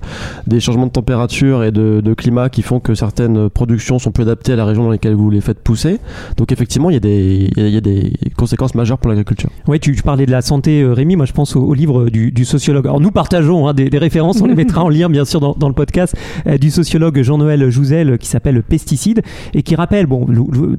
des 0.46 0.60
changements 0.60 0.86
de 0.86 0.92
température 0.92 1.64
et 1.64 1.72
de, 1.72 2.14
climat 2.16 2.48
qui 2.48 2.62
font 2.62 2.80
que 2.80 2.94
certaines 2.94 3.50
productions 3.50 3.98
sont 3.98 4.10
plus 4.10 4.22
adaptées 4.22 4.52
à 4.52 4.56
la 4.56 4.64
région 4.64 4.84
dans 4.84 4.90
laquelle 4.90 5.14
vous 5.14 5.28
les 5.28 5.42
faites 5.42 5.58
pousser. 5.58 5.98
Donc 6.38 6.50
effectivement, 6.50 6.88
il 6.88 6.94
y 6.94 7.76
a 7.76 7.80
des 7.80 8.12
conséquences 8.36 8.74
majeures 8.74 8.98
pour 8.98 9.10
l'agriculture. 9.10 9.50
Oui, 9.68 9.80
tu, 9.80 9.94
parlais 10.02 10.26
de 10.26 10.30
la 10.30 10.42
santé, 10.42 10.75
euh, 10.82 10.92
Rémi. 10.92 11.16
Moi, 11.16 11.26
je 11.26 11.32
pense 11.32 11.56
au, 11.56 11.74
livre 11.74 12.08
du, 12.10 12.44
sociologue. 12.44 12.86
Alors, 12.86 13.00
nous 13.00 13.10
partageons 13.10 13.68
hein, 13.68 13.74
des, 13.74 13.98
références. 13.98 14.40
On 14.40 14.46
les 14.46 14.54
mettra 14.54 14.84
en 14.84 14.88
lien, 14.88 15.08
bien 15.08 15.24
sûr, 15.24 15.40
dans, 15.40 15.68
le 15.68 15.74
podcast 15.74 16.16
euh, 16.46 16.58
du 16.58 16.70
sociologue 16.70 17.20
Jean-Noël 17.22 17.68
Jouzel 17.70 18.18
qui 18.18 18.28
s'appelle 18.28 18.62
Pesticides 18.62 19.22
et 19.54 19.62
qui 19.62 19.74
rappelle 19.74 20.06
bon, 20.06 20.26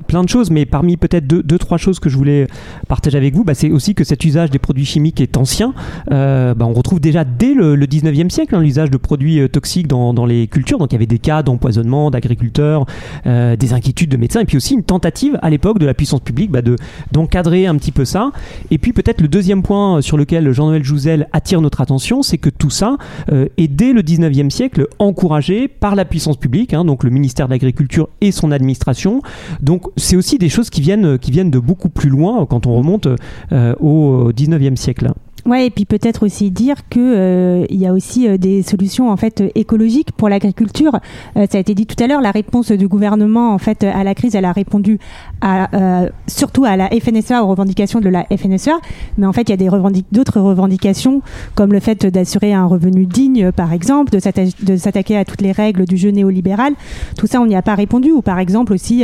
plein 0.08 0.24
de 0.24 0.30
choses, 0.30 0.52
mais 0.52 0.66
parmi 0.66 0.98
peut-être 0.98 1.28
deux, 1.28 1.58
trois 1.58 1.78
choses 1.78 2.00
que 2.00 2.10
je 2.10 2.18
voulais 2.18 2.48
partager 2.88 3.18
avec 3.18 3.36
vous, 3.36 3.44
bah, 3.44 3.54
c'est 3.54 3.72
aussi 3.72 3.96
que 3.96 4.04
cet 4.04 4.24
usage 4.26 4.50
des 4.50 4.60
produits 4.60 4.86
chimiques 4.86 5.22
est 5.22 5.38
ancien. 5.38 5.74
Euh, 6.12 6.54
bah, 6.54 6.66
on 6.66 6.74
retrouve 6.74 7.00
déjà 7.00 7.24
dès 7.24 7.54
le, 7.54 7.76
19e 7.78 8.30
siècle 8.30 8.56
hein, 8.56 8.62
l'usage 8.62 8.92
de 8.92 8.98
produits 8.98 9.48
toxiques 9.50 9.88
dans, 9.88 10.14
dans, 10.14 10.26
les 10.26 10.48
cultures. 10.48 10.78
Donc, 10.78 10.92
il 10.92 10.96
y 10.96 10.98
avait 10.98 11.06
des 11.06 11.20
cas 11.20 11.44
d'empoisonnement 11.44 12.12
d'agriculteurs, 12.12 12.86
des 13.26 13.74
inquiétudes 13.74 14.10
de 14.10 14.18
médecins 14.18 14.42
et 14.42 14.46
puis 14.46 14.58
aussi 14.58 14.74
une 14.74 14.84
tentative 14.84 15.38
à 15.42 15.50
l'époque 15.50 15.80
de 15.80 15.86
la 15.86 15.94
puissance 15.94 16.22
publique 16.22 16.52
bah, 16.52 16.62
de 16.62 16.76
d'encadrer 17.12 17.68
un 17.68 17.76
petit 17.76 17.92
peu 17.92 18.06
ça. 18.06 18.32
Et 18.72 18.78
puis 18.78 18.94
peut-être 18.94 19.22
le 19.22 19.28
deuxième 19.28 19.64
point 19.64 19.87
sur 20.02 20.18
lequel 20.18 20.52
Jean-Noël 20.52 20.84
Jouzel 20.84 21.28
attire 21.34 21.62
notre 21.62 21.82
attention, 21.82 22.22
c'est 22.22 22.38
que 22.38 22.50
tout 22.50 22.70
ça 22.70 22.98
euh, 23.32 23.48
est 23.58 23.68
dès 23.68 23.94
le 23.94 24.02
19e 24.02 24.50
siècle 24.50 24.88
encouragé 25.00 25.68
par 25.68 25.96
la 25.96 26.06
puissance 26.06 26.38
publique, 26.38 26.74
hein, 26.74 26.86
donc 26.86 27.04
le 27.04 27.10
ministère 27.10 27.48
de 27.48 27.52
l'Agriculture 27.52 28.10
et 28.22 28.32
son 28.32 28.52
administration. 28.52 29.22
Donc 29.62 29.84
c'est 29.98 30.16
aussi 30.16 30.38
des 30.38 30.50
choses 30.50 30.70
qui 30.70 30.82
viennent, 30.82 31.18
qui 31.18 31.32
viennent 31.32 31.52
de 31.52 31.60
beaucoup 31.60 31.90
plus 31.90 32.10
loin 32.10 32.46
quand 32.46 32.68
on 32.68 32.76
remonte 32.76 33.08
euh, 33.52 33.76
au 33.80 34.32
19e 34.32 34.76
siècle. 34.76 35.12
Ouais, 35.48 35.68
et 35.68 35.70
puis 35.70 35.86
peut-être 35.86 36.26
aussi 36.26 36.52
dire 36.52 36.90
que 36.90 37.00
euh, 37.00 37.66
y 37.70 37.88
a 37.88 37.94
aussi 37.94 38.28
euh, 38.28 38.38
des 38.38 38.64
solutions 38.64 39.10
en 39.10 39.16
fait 39.16 39.42
écologiques 39.56 40.12
pour 40.12 40.28
l'agriculture. 40.28 41.00
Euh, 41.38 41.46
ça 41.50 41.58
a 41.58 41.62
été 41.62 41.74
dit 41.74 41.86
tout 41.86 41.96
à 42.04 42.08
l'heure, 42.08 42.20
la 42.20 42.32
réponse 42.32 42.74
du 42.74 42.90
gouvernement 42.90 43.54
en 43.54 43.58
fait 43.58 43.86
à 43.86 44.04
la 44.04 44.14
crise, 44.14 44.36
elle 44.36 44.44
a 44.44 44.52
répondu 44.52 45.00
à, 45.40 46.10
surtout 46.28 46.66
à 46.66 46.76
la 46.76 46.90
FNSEA, 46.90 47.44
aux 47.44 47.48
revendications 47.48 48.02
de 48.02 48.10
la 48.10 48.26
FNSEA, 48.26 48.80
mais 49.18 49.26
en 49.26 49.32
fait 49.32 49.44
il 49.44 49.52
y 49.52 49.54
a 49.54 49.58
des 49.58 49.70
d'autres 50.12 50.40
revendications 50.40 51.22
comme 51.56 51.74
le 51.74 51.80
fait 51.80 52.06
d'assurer 52.06 52.54
un 52.54 52.66
revenu 52.66 53.06
digne, 53.06 53.52
par 53.52 53.74
exemple, 53.74 54.12
de 54.12 54.78
s'attaquer 54.78 55.18
à 55.18 55.26
toutes 55.26 55.42
les 55.42 55.52
règles 55.52 55.86
du 55.86 55.98
jeu 55.98 56.10
néolibéral. 56.10 56.74
Tout 57.18 57.28
ça, 57.28 57.42
on 57.42 57.46
n'y 57.46 57.56
a 57.56 57.62
pas 57.62 57.76
répondu. 57.76 58.12
Ou 58.12 58.22
par 58.22 58.40
exemple 58.40 58.74
aussi 58.74 59.04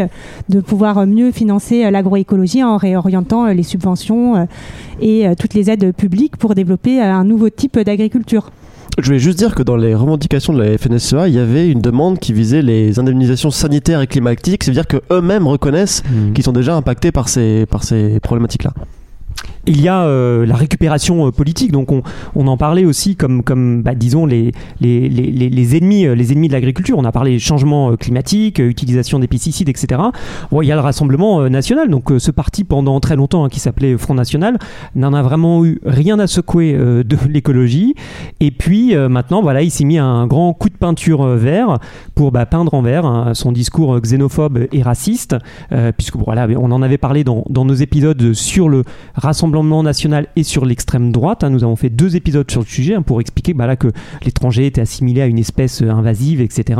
de 0.49 0.59
pouvoir 0.59 1.05
mieux 1.05 1.31
financer 1.31 1.89
l'agroécologie 1.89 2.63
en 2.63 2.77
réorientant 2.77 3.47
les 3.47 3.63
subventions 3.63 4.47
et 5.01 5.25
toutes 5.39 5.53
les 5.53 5.69
aides 5.69 5.93
publiques 5.93 6.37
pour 6.37 6.55
développer 6.55 7.01
euh, 7.01 7.13
un 7.13 7.23
nouveau 7.23 7.49
type 7.49 7.79
d'agriculture. 7.79 8.51
Je 8.99 9.09
vais 9.11 9.19
juste 9.19 9.39
dire 9.39 9.55
que 9.55 9.63
dans 9.63 9.75
les 9.75 9.95
revendications 9.95 10.53
de 10.53 10.61
la 10.61 10.77
FNSEA, 10.77 11.27
il 11.27 11.33
y 11.33 11.39
avait 11.39 11.67
une 11.67 11.81
demande 11.81 12.19
qui 12.19 12.31
visait 12.31 12.61
les 12.61 12.99
indemnisations 12.99 13.49
sanitaires 13.49 14.01
et 14.01 14.07
climatiques, 14.07 14.63
c'est-à-dire 14.63 14.85
qu'eux-mêmes 14.85 15.47
reconnaissent 15.47 16.03
mmh. 16.03 16.33
qu'ils 16.33 16.43
sont 16.43 16.51
déjà 16.51 16.75
impactés 16.75 17.11
par 17.11 17.27
ces, 17.27 17.65
par 17.65 17.83
ces 17.83 18.19
problématiques-là 18.19 18.73
il 19.65 19.81
y 19.81 19.87
a 19.87 20.03
euh, 20.03 20.45
la 20.45 20.55
récupération 20.55 21.27
euh, 21.27 21.31
politique. 21.31 21.71
Donc 21.71 21.89
on, 21.91 22.47
en 22.47 22.57
parlait 22.57 22.85
aussi 22.85 23.15
comme, 23.15 23.43
comme 23.43 23.81
bah, 23.81 23.95
disons, 23.95 24.25
les, 24.25 24.51
les, 24.81 25.07
les, 25.07 25.31
les, 25.49 25.77
ennemis, 25.77 26.05
euh, 26.05 26.15
les 26.15 26.31
ennemis 26.33 26.49
de 26.49 26.53
l'agriculture. 26.53 26.97
On 26.97 27.05
a 27.05 27.11
parlé 27.11 27.39
changement 27.39 27.95
climatique, 27.95 28.59
utilisation 28.59 29.19
des 29.19 29.27
pesticides, 29.27 29.69
etc. 29.69 30.01
Bon, 30.51 30.61
il 30.61 30.67
y 30.67 30.71
a 30.71 30.75
le 30.75 30.81
Rassemblement 30.81 31.49
national. 31.49 31.89
Donc 31.89 32.11
ce 32.17 32.31
parti, 32.31 32.63
pendant 32.63 32.99
très 32.99 33.15
longtemps, 33.15 33.45
hein, 33.45 33.49
qui 33.49 33.59
s'appelait 33.59 33.97
Front 33.97 34.13
National, 34.13 34.57
n'en 34.95 35.13
a 35.13 35.21
vraiment 35.21 35.65
eu 35.65 35.79
rien 35.85 36.19
à 36.19 36.27
secouer 36.27 36.73
de 36.73 37.17
l'écologie. 37.29 37.95
Et 38.39 38.51
puis 38.51 38.95
maintenant, 38.95 39.41
voilà, 39.41 39.61
il 39.61 39.71
s'est 39.71 39.85
mis 39.85 39.97
un 39.97 40.27
grand 40.27 40.53
coup 40.53 40.69
de 40.69 40.75
peinture 40.75 41.25
vert 41.25 41.79
pour 42.15 42.31
bah, 42.31 42.45
peindre 42.45 42.73
en 42.73 42.81
vert 42.81 43.05
hein, 43.05 43.33
son 43.33 43.51
discours 43.51 43.99
xénophobe 44.01 44.67
et 44.71 44.81
raciste. 44.81 45.35
puisque 45.97 46.17
voilà, 46.17 46.47
on 46.57 46.71
en 46.71 46.81
avait 46.81 46.97
parlé 46.97 47.23
dans, 47.23 47.45
dans 47.49 47.65
nos 47.65 47.73
épisodes 47.73 48.33
sur 48.33 48.67
le 48.67 48.83
Rassemblement 49.15 49.32
national 49.83 50.27
et 50.35 50.43
sur 50.43 50.65
l'extrême 50.65 51.11
droite. 51.11 51.43
Hein. 51.43 51.49
Nous 51.49 51.63
avons 51.63 51.75
fait 51.75 51.89
deux 51.89 52.15
épisodes 52.15 52.49
sur 52.49 52.61
le 52.61 52.67
sujet 52.67 52.95
hein, 52.95 53.01
pour 53.01 53.21
expliquer 53.21 53.53
bah, 53.53 53.67
là, 53.67 53.75
que 53.75 53.87
l'étranger 54.23 54.65
était 54.65 54.81
assimilé 54.81 55.21
à 55.21 55.25
une 55.25 55.39
espèce 55.39 55.81
euh, 55.81 55.89
invasive, 55.89 56.41
etc. 56.41 56.79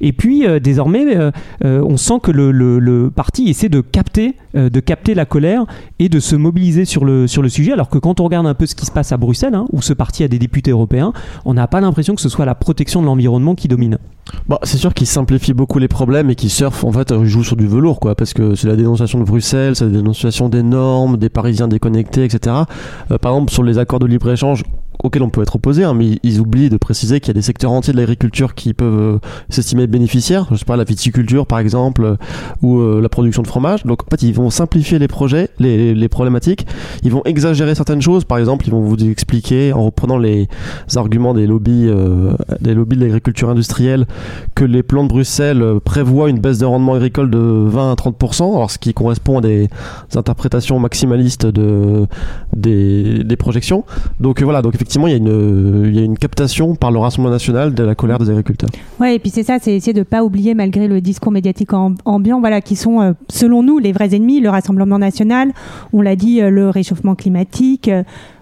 Et 0.00 0.12
puis 0.12 0.46
euh, 0.46 0.60
désormais, 0.60 1.16
euh, 1.16 1.30
on 1.62 1.96
sent 1.96 2.20
que 2.22 2.30
le, 2.30 3.10
parti 3.14 3.48
essaie 3.48 3.68
de 3.68 3.80
capter, 3.80 4.34
de 4.54 4.80
capter 4.80 5.14
la 5.14 5.24
colère 5.24 5.64
et 5.98 6.08
de 6.08 6.20
se 6.20 6.36
mobiliser 6.36 6.84
sur 6.84 7.04
le, 7.04 7.26
sur 7.26 7.42
le 7.42 7.48
sujet. 7.48 7.72
Alors 7.72 7.88
que 7.88 7.98
quand 7.98 8.20
on 8.20 8.24
regarde 8.24 8.46
un 8.46 8.54
peu 8.54 8.66
ce 8.66 8.74
qui 8.74 8.86
se 8.86 8.92
passe 8.92 9.12
à 9.12 9.16
Bruxelles, 9.16 9.54
hein, 9.54 9.66
où 9.72 9.82
ce 9.82 9.92
parti 9.92 10.22
a 10.24 10.28
des 10.28 10.38
députés 10.38 10.70
européens, 10.70 11.12
on 11.44 11.54
n'a 11.54 11.66
pas 11.66 11.80
l'impression 11.80 12.14
que 12.14 12.20
ce 12.20 12.28
soit 12.28 12.44
la 12.44 12.54
protection 12.54 13.00
de 13.00 13.06
l'environnement 13.06 13.54
qui 13.54 13.68
domine. 13.68 13.98
Bon, 14.48 14.58
c'est 14.62 14.78
sûr 14.78 14.94
qu'il 14.94 15.06
simplifie 15.06 15.52
beaucoup 15.52 15.78
les 15.78 15.88
problèmes 15.88 16.30
et 16.30 16.34
qu'il 16.34 16.50
surfe, 16.50 16.84
en 16.84 16.92
fait, 16.92 17.12
il 17.12 17.26
joue 17.26 17.44
sur 17.44 17.56
du 17.56 17.66
velours, 17.66 18.00
quoi, 18.00 18.14
parce 18.14 18.34
que 18.34 18.54
c'est 18.54 18.68
la 18.68 18.76
dénonciation 18.76 19.18
de 19.18 19.24
Bruxelles, 19.24 19.76
c'est 19.76 19.84
la 19.84 19.90
dénonciation 19.90 20.48
des 20.48 20.62
normes, 20.62 21.16
des 21.16 21.28
Parisiens 21.28 21.68
déconnectés 21.68 22.24
etc. 22.24 22.56
Euh, 23.10 23.18
par 23.18 23.32
exemple, 23.32 23.52
sur 23.52 23.62
les 23.62 23.78
accords 23.78 23.98
de 23.98 24.06
libre-échange, 24.06 24.62
auxquels 25.02 25.22
on 25.22 25.30
peut 25.30 25.42
être 25.42 25.56
opposé, 25.56 25.84
hein, 25.84 25.94
mais 25.94 26.18
ils 26.22 26.40
oublient 26.40 26.70
de 26.70 26.76
préciser 26.76 27.20
qu'il 27.20 27.28
y 27.28 27.30
a 27.30 27.34
des 27.34 27.42
secteurs 27.42 27.72
entiers 27.72 27.92
de 27.92 27.98
l'agriculture 27.98 28.54
qui 28.54 28.74
peuvent 28.74 29.16
euh, 29.16 29.18
s'estimer 29.48 29.86
bénéficiaires, 29.86 30.46
je 30.50 30.56
sais 30.56 30.64
pas, 30.64 30.76
la 30.76 30.84
viticulture 30.84 31.46
par 31.46 31.58
exemple, 31.58 32.04
euh, 32.04 32.16
ou 32.62 33.00
la 33.00 33.08
production 33.08 33.42
de 33.42 33.46
fromage. 33.46 33.84
Donc 33.84 34.02
en 34.02 34.06
fait, 34.10 34.22
ils 34.22 34.34
vont 34.34 34.50
simplifier 34.50 34.98
les 34.98 35.08
projets, 35.08 35.48
les, 35.58 35.94
les, 35.94 36.08
problématiques, 36.08 36.66
ils 37.02 37.10
vont 37.10 37.22
exagérer 37.24 37.74
certaines 37.74 38.02
choses, 38.02 38.24
par 38.24 38.38
exemple, 38.38 38.66
ils 38.66 38.70
vont 38.70 38.80
vous 38.80 38.96
expliquer, 38.96 39.72
en 39.72 39.84
reprenant 39.84 40.18
les 40.18 40.48
arguments 40.96 41.34
des 41.34 41.46
lobbies, 41.46 41.88
des 42.60 42.74
lobbies 42.74 42.96
de 42.96 43.02
l'agriculture 43.02 43.48
industrielle, 43.48 44.06
que 44.54 44.64
les 44.64 44.82
plans 44.82 45.04
de 45.04 45.08
Bruxelles 45.08 45.64
prévoient 45.84 46.28
une 46.28 46.38
baisse 46.38 46.58
de 46.58 46.66
rendement 46.66 46.94
agricole 46.94 47.30
de 47.30 47.38
20 47.38 47.92
à 47.92 47.94
30%, 47.94 48.56
alors 48.56 48.70
ce 48.70 48.78
qui 48.78 48.92
correspond 48.92 49.38
à 49.38 49.40
des 49.40 49.68
interprétations 50.14 50.78
maximalistes 50.78 51.46
de, 51.46 52.06
des, 52.54 53.24
des 53.24 53.36
projections. 53.36 53.84
Donc 54.18 54.42
voilà, 54.42 54.62
donc 54.62 54.74
effectivement, 54.74 54.89
effectivement, 54.90 55.06
il 55.06 55.94
y, 55.94 56.00
a 56.00 56.04
une, 56.04 56.18
captation 56.18 56.74
par 56.74 56.90
le 56.90 56.98
Rassemblement 56.98 57.32
national 57.32 57.74
de 57.74 57.84
la 57.84 57.94
colère 57.94 58.18
des 58.18 58.28
agriculteurs. 58.28 58.70
Ouais, 58.98 59.14
et 59.14 59.18
puis 59.20 59.30
c'est 59.30 59.44
ça, 59.44 59.58
c'est 59.60 59.76
essayer 59.76 59.92
de 59.92 60.00
ne 60.00 60.04
pas 60.04 60.24
oublier, 60.24 60.54
malgré 60.54 60.88
le 60.88 61.00
discours 61.00 61.30
médiatique 61.30 61.70
ambiant, 62.04 62.40
voilà, 62.40 62.60
qui 62.60 62.74
sont, 62.74 63.00
euh, 63.00 63.12
selon 63.28 63.62
nous, 63.62 63.78
les 63.78 63.92
vrais 63.92 64.16
ennemis, 64.16 64.40
le 64.40 64.50
Rassemblement 64.50 64.98
national, 64.98 65.52
on 65.92 66.02
l'a 66.02 66.16
dit, 66.16 66.42
euh, 66.42 66.50
le 66.50 66.70
réchauffement 66.70 67.14
climatique. 67.14 67.88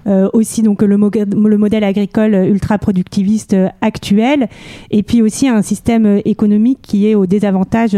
Euh, 0.06 0.28
aussi 0.32 0.62
donc 0.62 0.82
le, 0.82 0.96
mo- 0.96 1.10
le 1.10 1.58
modèle 1.58 1.84
agricole 1.84 2.34
ultra 2.34 2.78
productiviste 2.78 3.54
euh, 3.54 3.68
actuel, 3.80 4.48
et 4.90 5.02
puis 5.02 5.22
aussi 5.22 5.48
un 5.48 5.62
système 5.62 6.06
euh, 6.06 6.20
économique 6.24 6.78
qui 6.82 7.06
est 7.08 7.14
au 7.14 7.26
désavantage 7.26 7.96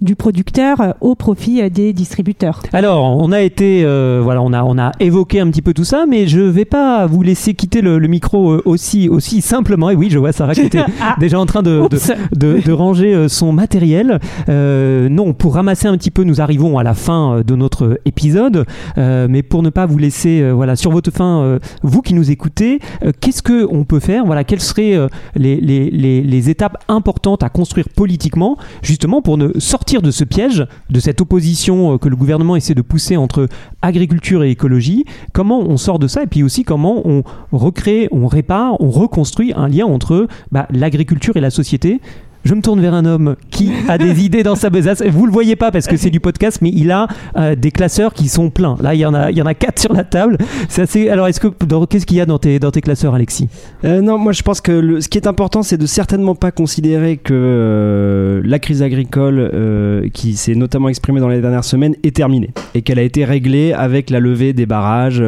du 0.00 0.16
producteur 0.16 0.94
au 1.00 1.14
profit 1.14 1.70
des 1.70 1.92
distributeurs. 1.92 2.62
Alors, 2.72 3.02
on 3.18 3.32
a 3.32 3.40
été, 3.42 3.82
euh, 3.84 4.20
voilà, 4.22 4.42
on 4.42 4.52
a, 4.52 4.62
on 4.64 4.78
a 4.78 4.92
évoqué 5.00 5.40
un 5.40 5.48
petit 5.50 5.62
peu 5.62 5.72
tout 5.74 5.84
ça, 5.84 6.04
mais 6.08 6.26
je 6.26 6.40
vais 6.40 6.64
pas 6.64 7.06
vous 7.06 7.22
laisser 7.22 7.54
quitter 7.54 7.80
le, 7.80 7.98
le 7.98 8.08
micro 8.08 8.60
aussi, 8.64 9.08
aussi 9.08 9.40
simplement. 9.40 9.90
Et 9.90 9.94
oui, 9.96 10.08
je 10.10 10.18
vois 10.18 10.32
Sarah 10.32 10.54
qui 10.54 10.62
était 10.62 10.78
Ah. 11.00 11.16
déjà 11.20 11.38
en 11.38 11.46
train 11.46 11.62
de, 11.62 11.70
de, 11.88 11.96
Oups. 11.96 12.12
de- 12.34 12.60
de 12.64 12.72
ranger 12.72 13.28
son 13.28 13.52
matériel. 13.52 14.18
Euh, 14.48 15.08
non, 15.08 15.32
pour 15.32 15.54
ramasser 15.54 15.86
un 15.88 15.96
petit 15.96 16.10
peu, 16.10 16.24
nous 16.24 16.40
arrivons 16.40 16.78
à 16.78 16.82
la 16.82 16.94
fin 16.94 17.42
de 17.46 17.54
notre 17.54 18.00
épisode, 18.04 18.64
mais 18.96 19.42
pour 19.42 19.62
ne 19.62 19.70
pas 19.70 19.86
vous 19.86 19.98
laisser, 19.98 20.50
voilà, 20.50 20.76
sur 20.76 20.90
votre 20.90 21.10
fin, 21.10 21.37
euh, 21.42 21.58
vous 21.82 22.02
qui 22.02 22.14
nous 22.14 22.30
écoutez, 22.30 22.80
euh, 23.02 23.12
qu'est-ce 23.20 23.42
que 23.42 23.66
on 23.70 23.84
peut 23.84 24.00
faire 24.00 24.24
Voilà, 24.24 24.44
quelles 24.44 24.60
seraient 24.60 24.94
euh, 24.94 25.08
les, 25.34 26.50
étapes 26.50 26.82
importantes 26.88 27.42
à 27.42 27.48
construire 27.48 27.88
politiquement, 27.88 28.56
justement 28.82 29.22
pour 29.22 29.36
ne 29.36 29.58
sortir 29.58 30.02
de 30.02 30.10
ce 30.10 30.24
piège, 30.24 30.66
de 30.90 31.00
cette 31.00 31.20
opposition 31.20 31.98
que 31.98 32.08
le 32.08 32.16
gouvernement 32.16 32.56
essaie 32.56 32.74
de 32.74 32.82
pousser 32.82 33.16
entre 33.16 33.48
agriculture 33.82 34.44
et 34.44 34.50
écologie? 34.50 35.04
Comment 35.32 35.60
on 35.60 35.76
sort 35.76 35.98
de 35.98 36.06
ça? 36.06 36.22
Et 36.22 36.26
puis 36.26 36.42
aussi 36.42 36.64
comment 36.64 37.02
on 37.06 37.22
recrée, 37.52 38.08
on 38.12 38.26
répare, 38.26 38.80
on 38.80 38.90
reconstruit 38.90 39.52
un 39.54 39.68
lien 39.68 39.86
entre 39.86 40.28
bah, 40.52 40.66
l'agriculture 40.70 41.36
et 41.36 41.40
la 41.40 41.50
société? 41.50 42.00
Je 42.48 42.54
me 42.54 42.62
tourne 42.62 42.80
vers 42.80 42.94
un 42.94 43.04
homme 43.04 43.36
qui 43.50 43.70
a 43.88 43.98
des 43.98 44.24
idées 44.24 44.42
dans 44.42 44.54
sa 44.56 44.70
besace. 44.70 45.02
Vous 45.02 45.26
le 45.26 45.32
voyez 45.32 45.54
pas 45.54 45.70
parce 45.70 45.86
que 45.86 45.98
c'est 45.98 46.08
du 46.08 46.18
podcast, 46.18 46.60
mais 46.62 46.70
il 46.74 46.90
a 46.90 47.06
euh, 47.36 47.54
des 47.54 47.70
classeurs 47.70 48.14
qui 48.14 48.26
sont 48.28 48.48
pleins. 48.48 48.78
Là, 48.80 48.94
il 48.94 49.00
y 49.00 49.04
en 49.04 49.12
a, 49.12 49.30
il 49.30 49.36
y 49.36 49.42
en 49.42 49.44
a 49.46 49.52
quatre 49.52 49.78
sur 49.78 49.92
la 49.92 50.02
table. 50.02 50.38
C'est 50.70 50.80
assez. 50.80 51.10
Alors, 51.10 51.28
est-ce 51.28 51.40
que 51.40 51.48
qu'est-ce 51.84 52.06
qu'il 52.06 52.16
y 52.16 52.22
a 52.22 52.24
dans 52.24 52.38
tes 52.38 52.58
dans 52.58 52.70
tes 52.70 52.80
classeurs, 52.80 53.14
Alexis? 53.14 53.50
Euh, 53.84 54.00
non, 54.00 54.16
moi 54.16 54.32
je 54.32 54.40
pense 54.42 54.62
que 54.62 54.72
le- 54.72 55.02
ce 55.02 55.10
qui 55.10 55.18
est 55.18 55.26
important, 55.26 55.62
c'est 55.62 55.76
de 55.76 55.84
certainement 55.84 56.34
pas 56.34 56.50
considérer 56.50 57.18
que 57.18 57.34
euh, 57.34 58.40
la 58.42 58.58
crise 58.58 58.80
agricole, 58.82 59.50
qui 60.14 60.32
s'est 60.34 60.54
notamment 60.54 60.88
exprimée 60.88 61.20
dans 61.20 61.28
les 61.28 61.42
dernières 61.42 61.64
semaines, 61.64 61.96
est 62.02 62.16
terminée 62.16 62.48
et 62.74 62.80
qu'elle 62.80 62.98
a 62.98 63.02
été 63.02 63.26
réglée 63.26 63.74
avec 63.74 64.08
la 64.08 64.20
levée 64.20 64.54
des 64.54 64.64
barrages, 64.64 65.22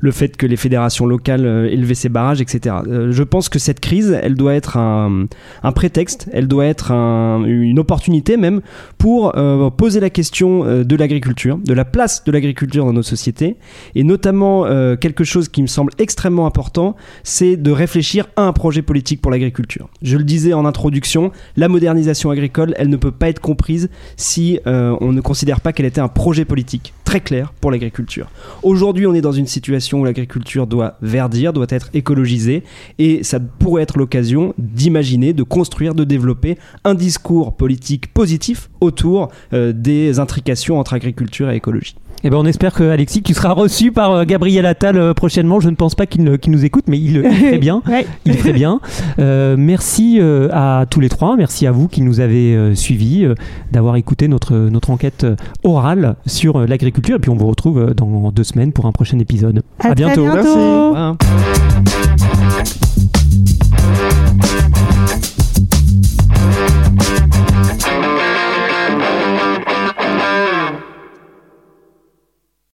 le 0.00 0.10
fait 0.10 0.36
que 0.36 0.46
les 0.46 0.56
fédérations 0.56 1.06
locales 1.06 1.68
élevaient 1.70 1.94
ces 1.94 2.08
barrages, 2.08 2.40
etc. 2.40 2.74
Je 3.10 3.22
pense 3.22 3.48
que 3.48 3.60
cette 3.60 3.78
crise, 3.78 4.18
elle 4.20 4.34
doit 4.34 4.54
être 4.54 4.76
un, 4.78 5.26
un 5.62 5.72
prétexte, 5.72 6.26
elle 6.32 6.48
doit 6.48 6.55
être 6.64 6.92
un- 6.92 7.44
une 7.44 7.78
opportunité 7.78 8.36
même 8.36 8.60
pour 8.98 9.36
euh, 9.36 9.68
poser 9.70 10.00
la 10.00 10.10
question 10.10 10.64
euh, 10.64 10.84
de 10.84 10.96
l'agriculture, 10.96 11.58
de 11.58 11.74
la 11.74 11.84
place 11.84 12.24
de 12.24 12.32
l'agriculture 12.32 12.84
dans 12.86 12.92
nos 12.92 13.02
sociétés, 13.02 13.56
et 13.94 14.04
notamment 14.04 14.64
euh, 14.66 14.96
quelque 14.96 15.24
chose 15.24 15.48
qui 15.48 15.60
me 15.62 15.66
semble 15.66 15.92
extrêmement 15.98 16.46
important, 16.46 16.96
c'est 17.22 17.56
de 17.56 17.70
réfléchir 17.70 18.26
à 18.36 18.42
un 18.42 18.52
projet 18.52 18.82
politique 18.82 19.20
pour 19.20 19.30
l'agriculture. 19.30 19.88
Je 20.02 20.16
le 20.16 20.24
disais 20.24 20.52
en 20.54 20.64
introduction, 20.64 21.32
la 21.56 21.68
modernisation 21.68 22.30
agricole, 22.30 22.74
elle 22.78 22.88
ne 22.88 22.96
peut 22.96 23.10
pas 23.12 23.28
être 23.28 23.40
comprise 23.40 23.90
si 24.16 24.58
on 24.64 25.12
ne 25.12 25.20
considère 25.20 25.60
pas 25.60 25.72
qu'elle 25.72 25.86
était 25.86 26.00
un 26.00 26.08
projet 26.08 26.44
politique 26.44 26.94
très 27.16 27.20
clair 27.20 27.54
pour 27.62 27.70
l'agriculture. 27.70 28.28
Aujourd'hui, 28.62 29.06
on 29.06 29.14
est 29.14 29.22
dans 29.22 29.32
une 29.32 29.46
situation 29.46 30.00
où 30.00 30.04
l'agriculture 30.04 30.66
doit 30.66 30.98
verdir, 31.00 31.54
doit 31.54 31.66
être 31.70 31.88
écologisée, 31.94 32.62
et 32.98 33.22
ça 33.22 33.40
pourrait 33.40 33.82
être 33.84 33.96
l'occasion 33.96 34.52
d'imaginer, 34.58 35.32
de 35.32 35.42
construire, 35.42 35.94
de 35.94 36.04
développer 36.04 36.58
un 36.84 36.94
discours 36.94 37.56
politique 37.56 38.12
positif 38.12 38.68
autour 38.82 39.30
euh, 39.54 39.72
des 39.72 40.18
intrications 40.18 40.78
entre 40.78 40.92
agriculture 40.92 41.48
et 41.48 41.56
écologie. 41.56 41.96
Eh 42.26 42.30
ben, 42.30 42.38
on 42.38 42.44
espère 42.44 42.74
que 42.74 42.82
Alexis, 42.82 43.22
tu 43.22 43.34
seras 43.34 43.52
reçu 43.52 43.92
par 43.92 44.10
euh, 44.10 44.24
Gabriel 44.24 44.66
Attal 44.66 44.96
euh, 44.96 45.14
prochainement. 45.14 45.60
Je 45.60 45.68
ne 45.68 45.76
pense 45.76 45.94
pas 45.94 46.06
qu'il 46.06 46.24
nous 46.24 46.64
écoute, 46.64 46.86
mais 46.88 46.98
il, 46.98 47.22
fait 47.22 47.58
bien. 47.58 47.84
Il 48.24 48.34
fait 48.34 48.52
bien. 48.52 48.80
Euh, 49.18 49.56
merci 49.58 50.20
à 50.52 50.84
tous 50.90 51.00
les 51.00 51.08
trois. 51.08 51.36
Merci 51.36 51.66
à 51.66 51.72
vous 51.72 51.88
qui 51.88 52.02
nous 52.02 52.20
avez 52.20 52.74
suivis, 52.74 53.26
d'avoir 53.72 53.96
écouté 53.96 54.28
notre, 54.28 54.70
enquête 54.90 55.26
orale 55.64 56.16
sur 56.26 56.66
l'agriculture. 56.66 57.16
Et 57.16 57.18
puis, 57.18 57.30
on 57.30 57.36
vous 57.36 57.46
retrouve 57.46 57.94
dans 57.94 58.30
deux 58.30 58.44
semaines 58.44 58.72
pour 58.72 58.86
un 58.86 58.92
prochain 58.92 59.18
épisode. 59.18 59.62
À, 59.78 59.94
bientôt. 59.94 60.26
Merci. 60.26 60.58